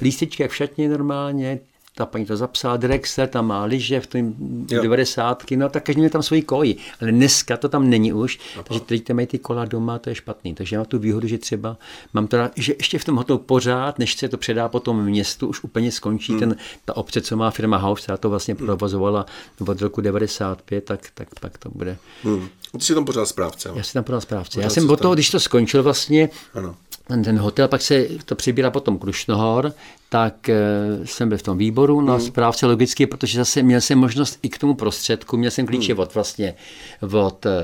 lístečky 0.00 0.42
jak 0.42 0.52
v 0.52 0.56
šatně 0.56 0.88
normálně, 0.88 1.58
ta 1.94 2.06
paní 2.06 2.26
to 2.26 2.36
zapsala, 2.36 2.76
Drexler 2.76 3.28
tam 3.28 3.46
má 3.46 3.64
lyže 3.64 4.00
v 4.00 4.06
tom 4.06 4.34
90. 4.66 5.50
No 5.56 5.68
tak 5.68 5.84
každý 5.84 6.02
má 6.02 6.08
tam 6.08 6.22
svoji 6.22 6.42
koji. 6.42 6.76
Ale 7.00 7.12
dneska 7.12 7.56
to 7.56 7.68
tam 7.68 7.90
není 7.90 8.12
už, 8.12 8.38
Aha. 8.54 8.62
takže 8.62 8.80
teď 8.80 9.04
tam 9.04 9.16
mají 9.16 9.26
ty 9.26 9.38
kola 9.38 9.64
doma, 9.64 9.98
to 9.98 10.10
je 10.10 10.14
špatný. 10.14 10.54
Takže 10.54 10.76
já 10.76 10.80
mám 10.80 10.86
tu 10.86 10.98
výhodu, 10.98 11.28
že 11.28 11.38
třeba 11.38 11.76
mám 12.12 12.26
to 12.26 12.36
že 12.56 12.74
ještě 12.78 12.98
v 12.98 13.04
tom 13.04 13.16
hotelu 13.16 13.38
pořád, 13.38 13.98
než 13.98 14.14
se 14.14 14.28
to 14.28 14.36
předá 14.36 14.68
potom 14.68 15.04
městu, 15.04 15.48
už 15.48 15.64
úplně 15.64 15.92
skončí 15.92 16.32
hmm. 16.32 16.40
ten, 16.40 16.56
ta 16.84 16.96
obce, 16.96 17.20
co 17.20 17.36
má 17.36 17.50
firma 17.50 17.76
House, 17.76 18.02
která 18.02 18.16
to 18.16 18.30
vlastně 18.30 18.54
hmm. 18.54 18.66
provozovala 18.66 19.26
od 19.68 19.80
roku 19.82 20.00
95, 20.00 20.84
tak, 20.84 21.10
tak 21.14 21.28
pak 21.40 21.58
to 21.58 21.70
bude. 21.70 21.96
Hmm. 22.24 22.48
Ty 22.72 22.84
jsi 22.84 22.94
tam 22.94 23.04
pořád 23.04 23.26
správce. 23.26 23.72
Já 23.74 23.82
jsem 23.82 23.92
tam 23.92 24.04
pořád 24.04 24.20
správce. 24.20 24.50
Pořád 24.50 24.64
já 24.64 24.70
jsem 24.70 24.90
od 24.90 25.00
toho, 25.00 25.14
když 25.14 25.30
to 25.30 25.40
skončil 25.40 25.82
vlastně, 25.82 26.28
ano 26.54 26.76
ten, 27.08 27.22
ten 27.22 27.38
hotel, 27.38 27.68
pak 27.68 27.82
se 27.82 28.08
to 28.24 28.34
přibírá 28.34 28.70
potom 28.70 28.98
Krušnohor, 28.98 29.72
tak 30.08 30.48
e, 30.48 30.60
jsem 31.04 31.28
byl 31.28 31.38
v 31.38 31.42
tom 31.42 31.58
výboru 31.58 32.00
na 32.00 32.14
mm. 32.14 32.20
správce 32.20 32.66
logicky, 32.66 33.06
protože 33.06 33.38
zase 33.38 33.62
měl 33.62 33.80
jsem 33.80 33.98
možnost 33.98 34.38
i 34.42 34.48
k 34.48 34.58
tomu 34.58 34.74
prostředku, 34.74 35.36
měl 35.36 35.50
jsem 35.50 35.66
klíče 35.66 35.94
mm. 35.94 36.00
od 36.00 36.14
vlastně 36.14 36.54
od 37.12 37.46
e, 37.46 37.62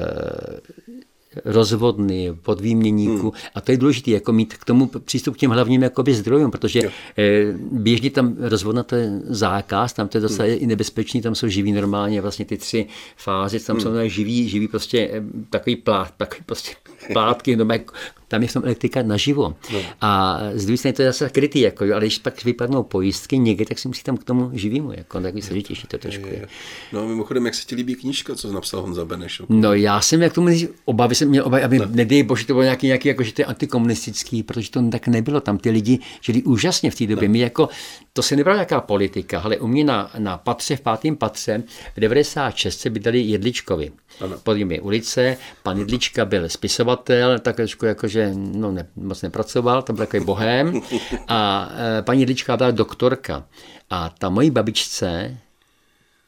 rozvodny, 1.44 2.34
podvýměníku. 2.42 3.30
Hmm. 3.30 3.40
A 3.54 3.60
to 3.60 3.72
je 3.72 3.78
důležité, 3.78 4.10
jako 4.10 4.32
mít 4.32 4.54
k 4.54 4.64
tomu 4.64 4.86
přístup 4.86 5.34
k 5.36 5.38
těm 5.38 5.50
hlavním 5.50 5.82
jakoby, 5.82 6.14
zdrojům, 6.14 6.50
protože 6.50 6.80
jo. 6.84 6.90
Eh, 7.18 7.52
běžně 7.72 8.10
tam 8.10 8.36
rozvodna 8.38 8.82
to 8.82 8.96
je 8.96 9.10
zákaz, 9.24 9.92
tam 9.92 10.08
to 10.08 10.16
je 10.16 10.20
zase 10.20 10.42
hmm. 10.42 10.56
i 10.60 10.66
nebezpečný, 10.66 11.22
tam 11.22 11.34
jsou 11.34 11.48
živí 11.48 11.72
normálně 11.72 12.20
vlastně 12.20 12.44
ty 12.44 12.56
tři 12.56 12.86
fáze, 13.16 13.60
tam 13.60 13.76
hmm. 13.76 13.82
jsou 13.82 14.08
živí, 14.08 14.48
živí 14.48 14.68
prostě 14.68 15.10
eh, 15.12 15.22
takový 15.50 15.76
plát, 15.76 16.14
takový 16.16 16.42
prostě 16.46 16.74
plátky, 17.12 17.56
no, 17.56 17.66
tam 18.28 18.42
je 18.42 18.48
v 18.48 18.52
tom 18.52 18.62
elektrika 18.64 19.02
naživo. 19.02 19.56
No. 19.72 19.80
A 20.00 20.40
z 20.54 20.64
druhé 20.66 20.76
strany 20.76 20.92
to 20.92 21.02
je 21.02 21.08
zase 21.08 21.28
krytý, 21.28 21.60
jako, 21.60 21.84
jo, 21.84 21.94
ale 21.94 22.04
když 22.04 22.18
pak 22.18 22.44
vypadnou 22.44 22.82
pojistky 22.82 23.38
někdy, 23.38 23.64
tak 23.64 23.78
si 23.78 23.88
musí 23.88 24.02
tam 24.02 24.16
k 24.16 24.24
tomu 24.24 24.50
živýmu, 24.52 24.92
jako, 24.92 25.20
takový 25.20 25.42
složitější 25.42 25.86
to 25.86 25.98
trošku 25.98 26.26
je. 26.26 26.34
je. 26.34 26.48
No 26.92 27.00
a 27.00 27.04
mimochodem, 27.06 27.46
jak 27.46 27.54
se 27.54 27.66
ti 27.66 27.74
líbí 27.74 27.94
knížka, 27.94 28.34
co 28.34 28.52
napsal 28.52 28.80
Honza 28.80 29.04
Beneš? 29.04 29.42
No 29.48 29.74
já 29.74 30.00
jsem 30.00 30.22
jak 30.22 30.32
tomu 30.32 30.48
obavy 30.84 31.14
jsem 31.14 31.28
měl 31.28 31.46
obavy, 31.46 31.62
aby 31.62 31.78
no. 31.78 31.86
nedej 31.90 32.22
bože, 32.22 32.46
to 32.46 32.52
bylo 32.52 32.62
nějaký, 32.62 32.86
nějaký 32.86 33.08
jako, 33.08 33.22
že 33.22 33.32
to 33.32 33.42
je 33.42 33.46
antikomunistický, 33.46 34.42
protože 34.42 34.70
to 34.70 34.88
tak 34.90 35.08
nebylo. 35.08 35.40
Tam 35.40 35.58
ty 35.58 35.70
lidi 35.70 35.98
žili 36.20 36.42
úžasně 36.42 36.90
v 36.90 36.94
té 36.94 37.06
době. 37.06 37.28
No. 37.28 37.32
My 37.32 37.38
jako, 37.38 37.68
to 38.18 38.22
se 38.22 38.36
nebyla 38.36 38.54
nějaká 38.54 38.80
politika, 38.80 39.40
ale 39.40 39.56
u 39.56 39.66
mě 39.66 39.84
na, 39.84 40.10
na 40.18 40.38
patře, 40.38 40.76
v 40.76 40.80
pátém 40.80 41.16
patře 41.16 41.62
v 41.96 42.00
96 42.00 42.80
se 42.80 42.90
bydali 42.90 43.20
Jedličkovi. 43.20 43.92
Pod 44.42 44.54
nimi 44.54 44.80
ulice, 44.80 45.36
pan 45.62 45.78
Jedlička 45.78 46.24
byl 46.24 46.48
spisovatel, 46.48 47.38
tak 47.38 47.56
trošku 47.56 47.86
jakože 47.86 48.30
no, 48.34 48.72
ne, 48.72 48.86
moc 48.96 49.22
nepracoval, 49.22 49.82
to 49.82 49.92
byl 49.92 50.06
takový 50.06 50.24
bohem. 50.24 50.80
A 51.28 51.70
e, 51.98 52.02
paní 52.02 52.20
Jedlička 52.20 52.56
byla 52.56 52.70
doktorka. 52.70 53.44
A 53.90 54.10
ta 54.18 54.28
mojí 54.28 54.50
babičce 54.50 55.38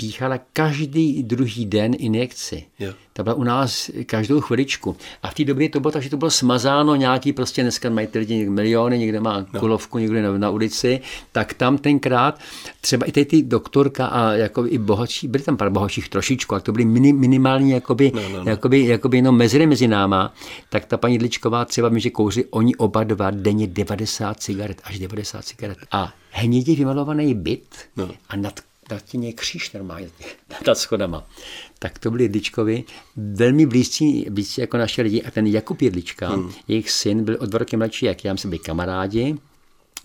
píchala 0.01 0.39
každý 0.53 1.23
druhý 1.23 1.67
den 1.67 1.93
injekci. 1.99 2.65
Jo. 2.79 2.93
Ta 3.13 3.23
byla 3.23 3.35
u 3.35 3.45
nás 3.45 3.91
každou 4.07 4.41
chviličku. 4.41 4.97
A 5.23 5.31
v 5.31 5.35
té 5.35 5.45
době 5.45 5.69
to 5.69 5.81
bylo 5.81 5.91
tak, 5.91 6.03
že 6.03 6.11
to 6.11 6.17
bylo 6.17 6.31
smazáno 6.31 6.95
nějaký, 6.95 7.33
prostě 7.33 7.63
dneska 7.63 7.91
mají 7.91 8.07
ty 8.07 8.19
lidi 8.19 8.51
miliony, 8.51 8.99
někde 8.99 9.21
má 9.21 9.47
no. 9.53 9.61
kulovku, 9.61 9.99
někde 9.99 10.23
na, 10.23 10.39
na, 10.39 10.51
ulici, 10.51 11.01
tak 11.33 11.55
tam 11.55 11.79
tenkrát 11.79 12.41
třeba 12.81 13.07
i 13.07 13.13
tady 13.13 13.25
ty 13.25 13.43
doktorka 13.43 14.07
a 14.07 14.33
jako 14.33 14.67
i 14.67 14.79
bohatší, 14.79 15.29
byly 15.29 15.45
tam 15.45 15.57
pár 15.57 15.71
bohatších 15.71 16.09
trošičku, 16.09 16.55
ale 16.55 16.61
to 16.61 16.73
byly 16.73 16.85
mini, 16.85 17.13
minimální 17.13 17.71
jakoby, 17.71 18.13
no, 18.15 18.29
no, 18.29 18.45
no. 18.45 18.51
Jakoby, 18.51 18.87
jakoby 18.87 19.17
jenom 19.17 19.37
mezery 19.37 19.67
mezi 19.67 19.89
náma, 19.89 20.35
tak 20.69 20.85
ta 20.85 20.97
paní 20.97 21.19
Dličková 21.19 21.65
třeba 21.65 21.89
mi, 21.89 22.01
že 22.01 22.11
kouří 22.11 22.45
oni 22.51 22.77
oba 22.77 23.05
dva 23.05 23.31
denně 23.31 23.67
90 23.67 24.41
cigaret, 24.41 24.81
až 24.85 24.99
90 24.99 25.45
cigaret. 25.45 25.79
A 25.93 26.13
hnědě 26.31 26.75
vymalovaný 26.75 27.35
byt 27.35 27.75
no. 27.97 28.11
a 28.29 28.37
nad 28.37 28.61
na 28.90 28.98
stěně 28.98 29.33
kříž 29.33 29.72
normálně 29.72 30.11
nad 30.66 30.79
schodama. 30.79 31.26
Tak 31.79 31.98
to 31.98 32.11
byli 32.11 32.24
Jedličkovi, 32.24 32.85
velmi 33.16 33.66
blízcí, 33.66 34.26
blízcí 34.31 34.61
jako 34.61 34.76
naše 34.76 35.03
lidi. 35.03 35.22
A 35.22 35.31
ten 35.31 35.46
Jakub 35.46 35.83
Jedlička, 35.83 36.29
hmm. 36.29 36.53
jejich 36.68 36.90
syn, 36.90 37.24
byl 37.24 37.37
o 37.40 37.46
dva 37.46 37.59
roky 37.59 37.76
mladší 37.76 38.07
jak 38.07 38.24
já, 38.24 38.37
jsme 38.37 38.50
byli 38.50 38.59
kamarádi, 38.59 39.37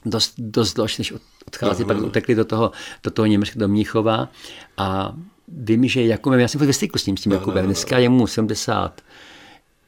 dost, 0.06 0.34
dost 0.38 0.74
dlouho, 0.74 0.90
než 0.98 1.14
odchází, 1.48 1.84
no, 1.84 1.88
pak 1.88 1.98
no. 1.98 2.06
utekli 2.06 2.36
do 2.36 2.46
toho, 2.46 2.72
do 3.04 3.12
toho 3.12 3.26
Německa, 3.26 3.60
do 3.60 3.68
Mnichova 3.68 4.30
a 4.78 5.16
vím, 5.48 5.88
že 5.88 6.06
Jakubem, 6.06 6.40
já 6.40 6.48
jsem 6.48 6.62
ve 6.62 6.74
styku 6.74 6.98
s 7.00 7.06
ním, 7.06 7.18
s 7.18 7.22
tím 7.22 7.30
no, 7.30 7.36
Jakubem, 7.36 7.56
no, 7.56 7.62
no, 7.62 7.68
dneska 7.68 7.98
je 7.98 8.10
mu 8.10 8.28
70 8.28 9.02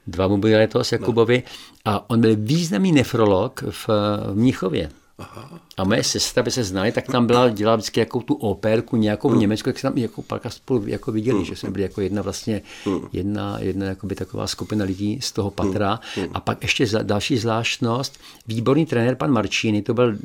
dva 0.07 0.27
mu 0.27 0.38
byly 0.38 0.55
letos 0.55 0.91
Jakubovi 0.91 1.43
no. 1.45 1.51
a 1.86 2.10
on 2.10 2.21
byl 2.21 2.36
významný 2.36 2.91
nefrolog 2.91 3.63
v, 3.69 3.88
v 3.88 4.36
Mnichově. 4.36 4.89
Aha. 5.19 5.60
A 5.77 5.84
moje 5.84 6.03
sestra, 6.03 6.43
by 6.43 6.51
se 6.51 6.63
znali, 6.63 6.91
tak 6.91 7.08
tam 7.08 7.27
byla, 7.27 7.49
dělala 7.49 7.75
vždycky 7.75 7.99
jako 7.99 8.21
tu 8.21 8.34
operku 8.34 8.97
nějakou 8.97 9.30
v 9.30 9.32
hmm. 9.32 9.41
Německu, 9.41 9.69
tak 9.69 9.80
se 9.80 9.88
tam 9.88 9.97
jako 9.97 10.21
párkrát 10.21 10.51
spolu 10.51 10.88
jako 10.88 11.12
viděli, 11.12 11.39
mm. 11.39 11.45
že 11.45 11.56
jsme 11.56 11.69
byli 11.69 11.84
jako 11.84 12.01
jedna 12.01 12.21
vlastně, 12.21 12.62
mm. 12.86 12.99
jedna, 13.13 13.60
jedna 13.60 13.86
jakoby 13.86 14.15
taková 14.15 14.47
skupina 14.47 14.86
lidí 14.86 15.21
z 15.21 15.32
toho 15.32 15.51
patra. 15.51 15.99
A 16.34 16.39
pak 16.39 16.63
ještě 16.63 16.86
další 17.03 17.38
zvláštnost, 17.38 18.19
výborný 18.47 18.86
trenér 18.86 19.15
pan 19.15 19.32
Marčíny, 19.32 19.82
to 19.82 19.93
byl 19.93 20.13
eh, 20.13 20.17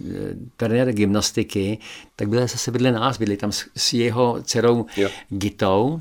trenér 0.56 0.92
gymnastiky, 0.92 1.78
tak 2.16 2.28
byl 2.28 2.40
zase 2.40 2.70
vedle 2.70 2.92
nás, 2.92 3.18
byli 3.18 3.36
tam 3.36 3.52
s, 3.52 3.64
s 3.76 3.92
jeho 3.92 4.38
dcerou 4.42 4.86
yeah. 4.96 5.12
Gitou, 5.28 6.00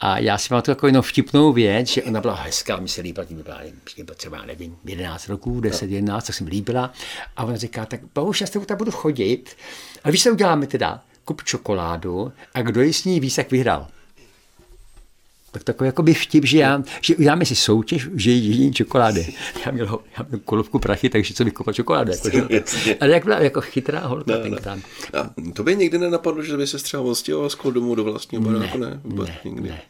a 0.00 0.18
já 0.18 0.38
si 0.38 0.54
mám 0.54 0.62
tu 0.62 0.70
jako 0.70 0.86
jenom 0.86 1.02
vtipnou 1.02 1.52
věc, 1.52 1.88
že 1.88 2.02
ona 2.02 2.20
byla 2.20 2.34
hezká, 2.34 2.76
mi 2.76 2.88
se 2.88 3.00
líbila, 3.00 3.26
mi 3.30 3.42
byla, 3.42 3.60
byla 4.04 4.14
třeba, 4.16 4.44
nevím, 4.44 4.76
11 4.84 5.28
roků, 5.28 5.60
10, 5.60 5.90
11, 5.90 6.26
tak 6.26 6.36
jsem 6.36 6.46
líbila. 6.46 6.92
A 7.36 7.44
ona 7.44 7.56
říká, 7.56 7.86
tak 7.86 8.00
bohužel 8.14 8.44
já 8.44 8.46
s 8.46 8.50
tebou 8.50 8.64
tam 8.64 8.78
budu 8.78 8.90
chodit. 8.90 9.56
A 10.04 10.10
víš, 10.10 10.22
co 10.22 10.30
uděláme 10.30 10.66
teda? 10.66 11.02
Kup 11.24 11.44
čokoládu 11.44 12.32
a 12.54 12.62
kdo 12.62 12.82
ji 12.82 12.92
s 12.92 13.04
ní 13.04 13.20
víc, 13.20 13.36
tak 13.36 13.50
vyhrál 13.50 13.86
tak 15.50 15.64
takový 15.64 15.88
jakoby 15.88 16.14
vtip, 16.14 16.44
že, 16.44 16.58
já, 16.58 16.82
že 17.00 17.16
uděláme 17.16 17.44
si 17.44 17.56
soutěž, 17.56 18.08
že 18.14 18.30
jediný 18.30 18.72
čokolády. 18.72 19.34
Já 19.66 19.72
měl, 19.72 19.98
já 20.18 20.26
měl 20.28 20.40
kolovku 20.44 20.78
prachy, 20.78 21.08
takže 21.08 21.34
co 21.34 21.44
bych 21.44 21.52
koupil 21.52 21.72
čokoládu. 21.72 22.12
Jako, 22.24 22.48
ale 23.00 23.10
jak 23.10 23.24
byla 23.24 23.38
jako 23.38 23.60
chytrá 23.60 24.00
holka 24.00 24.32
no, 24.32 24.42
tenkrát. 24.42 24.78
No. 25.14 25.20
A 25.20 25.30
to 25.52 25.62
by 25.62 25.76
nikdy 25.76 25.98
nenapadlo, 25.98 26.42
že 26.42 26.56
by 26.56 26.66
se 26.66 26.78
třeba 26.78 27.02
odstěhoval 27.02 27.50
z 27.50 27.56
domů 27.70 27.94
do 27.94 28.04
vlastního 28.04 28.42
baráku, 28.42 28.78
ne? 28.78 29.00
Ne, 29.04 29.24
ne, 29.24 29.38
nikdy. 29.44 29.68
ne. 29.68 29.80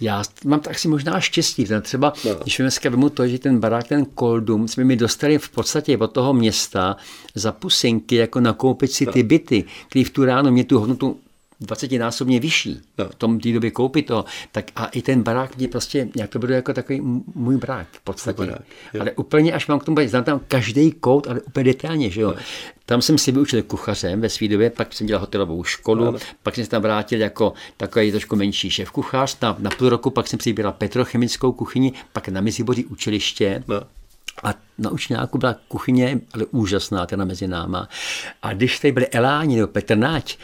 Já 0.00 0.22
mám 0.44 0.60
tak 0.60 0.78
si 0.78 0.88
možná 0.88 1.20
štěstí. 1.20 1.66
Třeba, 1.82 2.12
no. 2.24 2.34
když 2.42 2.56
dneska 2.56 2.90
vemu 2.90 3.10
to, 3.10 3.28
že 3.28 3.38
ten 3.38 3.60
barák, 3.60 3.88
ten 3.88 4.04
Koldum, 4.04 4.68
jsme 4.68 4.84
mi 4.84 4.96
dostali 4.96 5.38
v 5.38 5.48
podstatě 5.48 5.98
od 5.98 6.12
toho 6.12 6.34
města 6.34 6.96
za 7.34 7.52
pusinky, 7.52 8.16
jako 8.16 8.40
nakoupit 8.40 8.92
si 8.92 9.06
no. 9.06 9.12
ty 9.12 9.22
byty, 9.22 9.64
které 9.88 10.04
v 10.04 10.10
tu 10.10 10.24
ráno 10.24 10.50
mě 10.50 10.64
tu 10.64 10.78
hodnotu 10.78 11.20
20 11.60 11.90
vyšší 12.40 12.80
no. 12.98 13.08
v 13.08 13.14
tom 13.14 13.40
té 13.40 13.52
době 13.52 13.70
koupit 13.70 14.06
to, 14.06 14.24
tak 14.52 14.70
a 14.76 14.86
i 14.86 15.02
ten 15.02 15.22
barák 15.22 15.56
mě 15.56 15.68
prostě, 15.68 16.08
jak 16.16 16.30
to 16.30 16.38
bude 16.38 16.54
jako 16.54 16.72
takový 16.72 17.00
můj 17.34 17.56
barák 17.56 17.86
v 17.92 18.00
podstatě. 18.00 18.42
Barák, 18.42 18.62
ale 19.00 19.12
úplně 19.12 19.52
až 19.52 19.66
mám 19.66 19.78
k 19.78 19.84
tomu, 19.84 19.96
znám 20.08 20.24
tam 20.24 20.40
každý 20.48 20.92
kout, 20.92 21.26
ale 21.26 21.40
úplně 21.40 21.64
detailně, 21.64 22.10
že 22.10 22.20
jo. 22.20 22.28
No. 22.28 22.42
Tam 22.86 23.02
jsem 23.02 23.18
si 23.18 23.32
vyučil 23.32 23.62
kuchařem 23.62 24.20
ve 24.20 24.28
své 24.28 24.48
době, 24.48 24.70
pak 24.70 24.92
jsem 24.92 25.06
dělal 25.06 25.20
hotelovou 25.20 25.64
školu, 25.64 26.04
no. 26.04 26.18
pak 26.42 26.54
jsem 26.54 26.64
se 26.64 26.70
tam 26.70 26.82
vrátil 26.82 27.20
jako 27.20 27.52
takový 27.76 28.10
trošku 28.10 28.36
menší 28.36 28.70
šéf 28.70 28.90
kuchař, 28.90 29.36
na, 29.42 29.56
na 29.58 29.70
půl 29.70 29.88
roku 29.88 30.10
pak 30.10 30.28
jsem 30.28 30.38
přibíral 30.38 30.72
petrochemickou 30.72 31.52
kuchyni, 31.52 31.92
pak 32.12 32.28
na 32.28 32.40
Meziboří 32.40 32.84
učiliště, 32.84 33.64
no. 33.68 33.82
A 34.42 34.54
na 34.78 34.90
učňáku 34.90 35.38
byla 35.38 35.56
kuchyně, 35.68 36.20
ale 36.32 36.46
úžasná 36.50 37.06
teda 37.06 37.24
mezi 37.24 37.48
náma. 37.48 37.88
A 38.42 38.52
když 38.52 38.78
tady 38.78 38.92
byli 38.92 39.08
Eláni 39.08 39.56
nebo 39.56 39.68
Petr 39.68 39.96
Náč, 39.96 40.38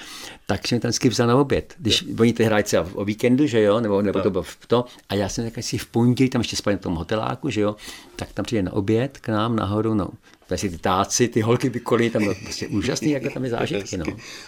tak 0.46 0.68
jsem 0.68 0.80
tam 0.80 0.88
vždycky 0.88 1.08
vzal 1.08 1.26
na 1.26 1.36
oběd. 1.36 1.74
Když 1.78 2.02
je. 2.02 2.14
oni 2.20 2.32
ty 2.32 2.44
hrají 2.44 2.64
třeba 2.64 2.86
o 2.94 3.04
víkendu, 3.04 3.46
že 3.46 3.62
jo, 3.62 3.80
nebo, 3.80 4.02
nebo 4.02 4.20
to 4.20 4.30
bylo 4.30 4.42
v 4.42 4.66
to, 4.66 4.84
a 5.08 5.14
já 5.14 5.28
jsem 5.28 5.50
tak 5.50 5.64
si 5.64 5.78
v 5.78 5.86
pondělí 5.86 6.30
tam 6.30 6.40
ještě 6.40 6.56
spal 6.56 6.76
v 6.76 6.80
tom 6.80 6.94
hoteláku, 6.94 7.50
že 7.50 7.60
jo, 7.60 7.76
tak 8.16 8.32
tam 8.32 8.44
přijde 8.44 8.62
na 8.62 8.72
oběd 8.72 9.18
k 9.18 9.28
nám 9.28 9.56
nahoru, 9.56 9.94
no, 9.94 10.08
si 10.54 10.70
ty 10.70 10.78
táci, 10.78 11.28
ty 11.28 11.40
holky 11.40 11.68
vykolí, 11.68 12.10
tam 12.10 12.22
bylo 12.22 12.34
prostě 12.42 12.68
úžasný, 12.68 13.10
jak 13.10 13.32
tam 13.34 13.44
je 13.44 13.50
zážitky. 13.50 13.96
No. 13.96 14.04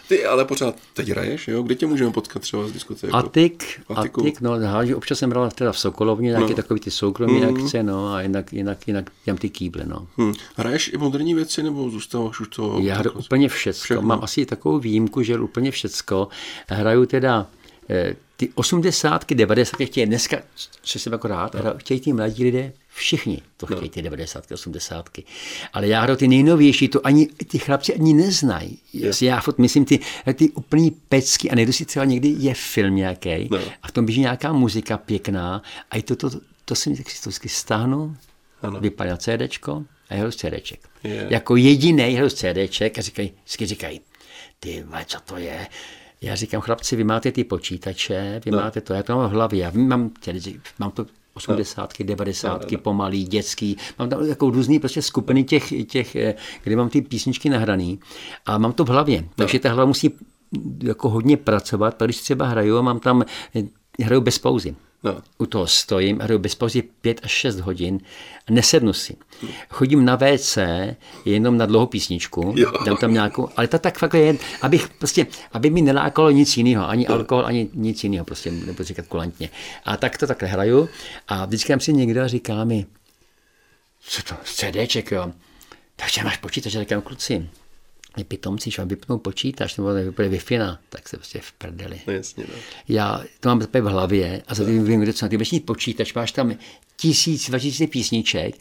Ty 0.08 0.24
ale 0.24 0.44
pořád 0.44 0.76
teď 0.94 1.08
hraješ, 1.08 1.48
jo? 1.48 1.62
Kde 1.62 1.74
tě 1.74 1.86
můžeme 1.86 2.10
potkat 2.10 2.42
třeba 2.42 2.68
z 2.68 2.72
diskotéky? 2.72 3.12
Atik, 3.12 3.80
Atik, 3.94 4.40
no, 4.40 4.50
háži, 4.60 4.94
občas 4.94 5.18
jsem 5.18 5.30
hrál 5.30 5.50
teda 5.50 5.72
v 5.72 5.78
Sokolovně, 5.78 6.28
nějaké 6.28 6.48
no. 6.48 6.54
takový 6.54 6.80
ty 6.80 6.90
soukromé 6.90 7.32
mm. 7.32 7.56
akce, 7.56 7.82
no, 7.82 8.12
a 8.12 8.22
jinak, 8.22 8.52
jinak, 8.52 8.88
jinak 8.88 9.10
těm 9.24 9.36
ty 9.36 9.50
kýble, 9.50 9.84
no. 9.86 10.06
Hmm. 10.16 10.34
Hraješ 10.56 10.90
i 10.94 10.96
moderní 10.96 11.34
věci, 11.34 11.62
nebo 11.62 11.90
zůstáváš 11.90 12.40
už 12.40 12.48
to? 12.48 12.78
Já 12.82 12.94
hraju 12.94 13.18
úplně 13.18 13.48
všecko. 13.48 13.84
všechno. 13.84 14.02
Mám 14.02 14.20
asi 14.22 14.46
takovou 14.46 14.78
výjimku, 14.78 15.22
že 15.22 15.38
úplně 15.38 15.70
všecko. 15.70 16.28
Hraju 16.68 17.06
teda 17.06 17.46
eh, 17.90 18.16
ty 18.36 18.48
osmdesátky, 18.54 19.34
devadesátky 19.34 19.86
chtějí 19.86 20.06
dneska, 20.06 20.36
co 20.82 20.98
jsem 20.98 21.12
jako 21.12 21.28
rád, 21.28 21.54
no. 21.54 21.74
chtějí 21.78 22.00
ty 22.00 22.12
mladí 22.12 22.44
lidé 22.44 22.72
Všichni 22.96 23.42
to 23.56 23.66
no. 23.70 23.76
chtějí, 23.76 23.90
ty 23.90 24.02
90, 24.02 24.52
80. 24.52 25.08
Ale 25.72 25.88
já 25.88 26.00
hraju 26.00 26.16
ty 26.16 26.28
nejnovější, 26.28 26.88
to 26.88 27.06
ani 27.06 27.26
ty 27.26 27.58
chlapci 27.58 27.94
ani 27.94 28.14
neznají. 28.14 28.78
Yes. 28.92 29.22
Já 29.22 29.40
fot 29.40 29.58
myslím 29.58 29.84
ty, 29.84 30.00
ty 30.34 30.50
úplný 30.50 30.90
pecky 30.90 31.50
a 31.50 31.54
nejdu 31.54 31.72
si 31.72 31.84
třeba 31.84 32.04
někdy 32.04 32.34
je 32.38 32.54
film 32.54 32.96
nějaký 32.96 33.48
no. 33.50 33.58
a 33.82 33.88
v 33.88 33.92
tom 33.92 34.04
běží 34.06 34.20
nějaká 34.20 34.52
muzika 34.52 34.98
pěkná 34.98 35.62
a 35.90 35.96
i 35.96 36.02
to, 36.02 36.16
to, 36.16 36.30
to, 36.30 36.40
to 36.64 36.74
si 36.74 36.96
tak 36.96 37.10
si 37.10 37.22
to 37.22 37.30
vždycky 37.30 37.48
stáhnu, 37.48 38.16
vypadá 38.80 39.10
na 39.10 39.16
CDčko 39.16 39.84
a 40.10 40.30
z 40.30 40.36
CDček. 40.36 40.88
Yeah. 41.04 41.30
Jako 41.30 41.56
jediný 41.56 42.18
z 42.28 42.34
CDček 42.34 42.98
a 42.98 43.02
říkají, 43.02 43.32
vždycky 43.44 43.66
říkají, 43.66 44.00
ty 44.60 44.84
co 45.06 45.20
to 45.20 45.36
je? 45.36 45.66
Já 46.20 46.34
říkám, 46.34 46.60
chlapci, 46.60 46.96
vy 46.96 47.04
máte 47.04 47.32
ty 47.32 47.44
počítače, 47.44 48.40
vy 48.44 48.50
no. 48.50 48.58
máte 48.58 48.80
to, 48.80 48.94
já 48.94 49.02
to 49.02 49.16
mám 49.16 49.30
v 49.30 49.32
hlavě, 49.32 49.60
já 49.60 49.70
mám, 49.74 50.10
mám 50.78 50.90
to 50.90 51.06
osmdesátky, 51.34 52.04
devadesátky, 52.04 52.76
pomalý, 52.76 53.24
dětský. 53.24 53.76
Mám 53.98 54.08
tam 54.08 54.22
jako 54.22 54.50
různý 54.50 54.78
prostě 54.78 55.02
skupiny 55.02 55.44
těch, 55.44 55.86
těch, 55.86 56.16
eh, 56.16 56.34
kde 56.62 56.76
mám 56.76 56.88
ty 56.88 57.02
písničky 57.02 57.48
nahraný 57.48 57.98
a 58.46 58.58
mám 58.58 58.72
to 58.72 58.84
v 58.84 58.88
hlavě. 58.88 59.22
No. 59.22 59.28
Takže 59.34 59.58
ta 59.58 59.68
hlava 59.68 59.86
musí 59.86 60.10
jako 60.82 61.10
hodně 61.10 61.36
pracovat, 61.36 62.02
když 62.02 62.20
třeba 62.20 62.46
hraju 62.46 62.76
a 62.76 62.82
mám 62.82 63.00
tam, 63.00 63.24
eh, 63.56 63.62
hraju 64.04 64.20
bez 64.20 64.38
pauzy. 64.38 64.76
No. 65.04 65.22
U 65.38 65.46
toho 65.46 65.66
stojím, 65.66 66.18
hraju 66.18 66.38
bez 66.38 66.54
pauzy 66.54 66.82
5 66.82 67.20
až 67.22 67.30
6 67.30 67.60
hodin 67.60 68.00
a 68.48 68.52
nesednu 68.52 68.92
si. 68.92 69.16
Chodím 69.68 70.04
na 70.04 70.16
WC 70.16 70.58
jenom 71.24 71.56
na 71.56 71.66
dlouhou 71.66 71.86
písničku, 71.86 72.54
jo. 72.56 72.72
dám 72.86 72.96
tam 72.96 73.12
nějakou, 73.12 73.48
ale 73.56 73.68
to 73.68 73.78
tak 73.78 73.98
fakt 73.98 74.14
je, 74.14 74.36
abych 74.62 74.88
prostě, 74.88 75.26
aby 75.52 75.70
mi 75.70 75.82
nelákalo 75.82 76.30
nic 76.30 76.56
jiného, 76.56 76.88
ani 76.88 77.06
alkohol, 77.06 77.46
ani 77.46 77.68
nic 77.74 78.04
jiného, 78.04 78.24
prostě 78.24 78.50
nebudu 78.50 78.84
říkat 78.84 79.06
kulantně. 79.06 79.50
A 79.84 79.96
tak 79.96 80.18
to 80.18 80.26
takhle 80.26 80.48
hraju 80.48 80.88
a 81.28 81.44
vždycky 81.44 81.72
tam 81.72 81.80
si 81.80 81.92
někdo 81.92 82.22
a 82.22 82.28
říká 82.28 82.64
mi, 82.64 82.86
co 84.00 84.22
to, 84.22 84.34
CDček, 84.44 85.10
jo. 85.10 85.32
Takže 85.96 86.24
máš 86.24 86.36
počítač, 86.36 86.72
říkám, 86.72 87.02
kluci, 87.02 87.48
pitomci, 88.24 88.70
že 88.70 88.84
vypnou 88.84 89.18
počítač 89.18 89.76
nebo 89.76 89.94
vypne 89.94 90.28
wi 90.28 90.40
tak 90.88 91.08
se 91.08 91.16
prostě 91.16 91.40
v 91.42 91.52
prdeli. 91.52 92.00
No 92.06 92.12
jasně, 92.12 92.44
no. 92.48 92.54
Já 92.88 93.24
to 93.40 93.48
mám 93.48 93.60
v 93.60 93.84
hlavě 93.84 94.42
a 94.48 94.54
za 94.54 94.64
tím 94.64 94.84
vím, 94.84 95.00
kde 95.00 95.12
co 95.12 95.24
na 95.24 95.28
ty 95.28 95.60
počítač, 95.60 96.14
máš 96.14 96.32
tam 96.32 96.56
tisíc, 96.96 97.48
dva 97.48 97.58
tisíce 97.58 97.86
písniček 97.86 98.54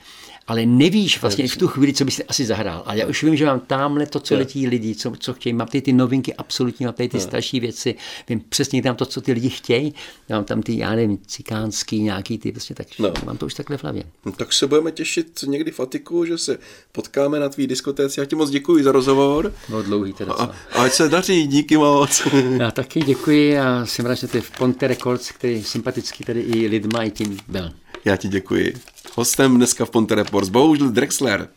ale 0.48 0.66
nevíš 0.66 1.22
vlastně 1.22 1.48
v 1.48 1.58
tu 1.58 1.68
chvíli, 1.68 1.94
co 1.94 2.06
bys 2.06 2.22
asi 2.28 2.46
zahrál. 2.46 2.84
A 2.86 2.94
já 2.94 3.08
už 3.08 3.24
vím, 3.24 3.36
že 3.36 3.46
mám 3.46 3.60
tamhle 3.60 4.06
to, 4.06 4.20
co 4.20 4.36
letí 4.36 4.68
lidi, 4.68 4.96
co, 4.96 5.14
co 5.20 5.34
chtějí. 5.34 5.54
Mám 5.54 5.68
tady 5.68 5.82
ty 5.82 5.94
novinky 5.94 6.34
absolutně, 6.34 6.86
mám 6.86 6.94
tady 6.94 7.10
ty 7.10 7.20
starší 7.20 7.60
věci. 7.60 7.96
Vím 8.30 8.42
přesně 8.50 8.84
tam 8.84 8.96
to, 8.96 9.06
co 9.06 9.22
ty 9.22 9.32
lidi 9.32 9.50
chtějí. 9.50 9.94
Mám 10.30 10.44
tam 10.44 10.62
ty, 10.62 10.78
já 10.78 10.96
nevím, 10.96 11.18
cikánský, 11.28 12.02
nějaký 12.02 12.38
ty, 12.38 12.52
prostě 12.52 12.74
tak. 12.74 12.88
No. 13.00 13.14
Mám 13.26 13.38
to 13.38 13.46
už 13.46 13.54
takhle 13.54 13.78
v 13.78 13.84
hlavě. 13.84 14.04
No, 14.26 14.32
tak 14.32 14.54
se 14.54 14.68
budeme 14.68 14.92
těšit 14.92 15.44
někdy 15.48 15.72
v 15.72 15.80
Atiku, 15.80 16.26
že 16.26 16.38
se 16.38 16.58
potkáme 16.92 17.40
na 17.40 17.50
tvý 17.50 17.68
diskotéce. 17.68 18.22
Já 18.22 18.26
ti 18.26 18.36
moc 18.36 18.50
děkuji 18.50 18.84
za 18.84 18.92
rozhovor. 18.92 19.45
No 19.70 19.82
dlouhý 19.82 20.14
teda. 20.14 20.34
A, 20.34 20.44
a 20.72 20.84
ať 20.84 20.94
se 20.94 21.10
daří, 21.10 21.48
díky 21.48 21.78
moc. 21.78 22.28
já 22.60 22.72
taky 22.72 23.00
děkuji 23.00 23.60
a 23.60 23.86
jsem 23.86 24.06
rád, 24.06 24.16
že 24.16 24.28
ty 24.28 24.42
v 24.42 24.52
Ponte 24.52 24.88
Records, 24.88 25.32
který 25.32 25.64
sympatický 25.64 26.24
tady 26.24 26.42
i 26.42 26.68
lidma, 26.68 27.04
i 27.04 27.12
tím 27.12 27.38
byl. 27.48 27.72
Já 28.06 28.16
ti 28.16 28.28
děkuji. 28.28 28.74
Hostem 29.16 29.58
dneska 29.58 29.86
v 29.86 29.90
Ponte 29.90 30.16
Reports 30.16 30.50
bohužel 30.50 30.90
Drexler. 30.90 31.48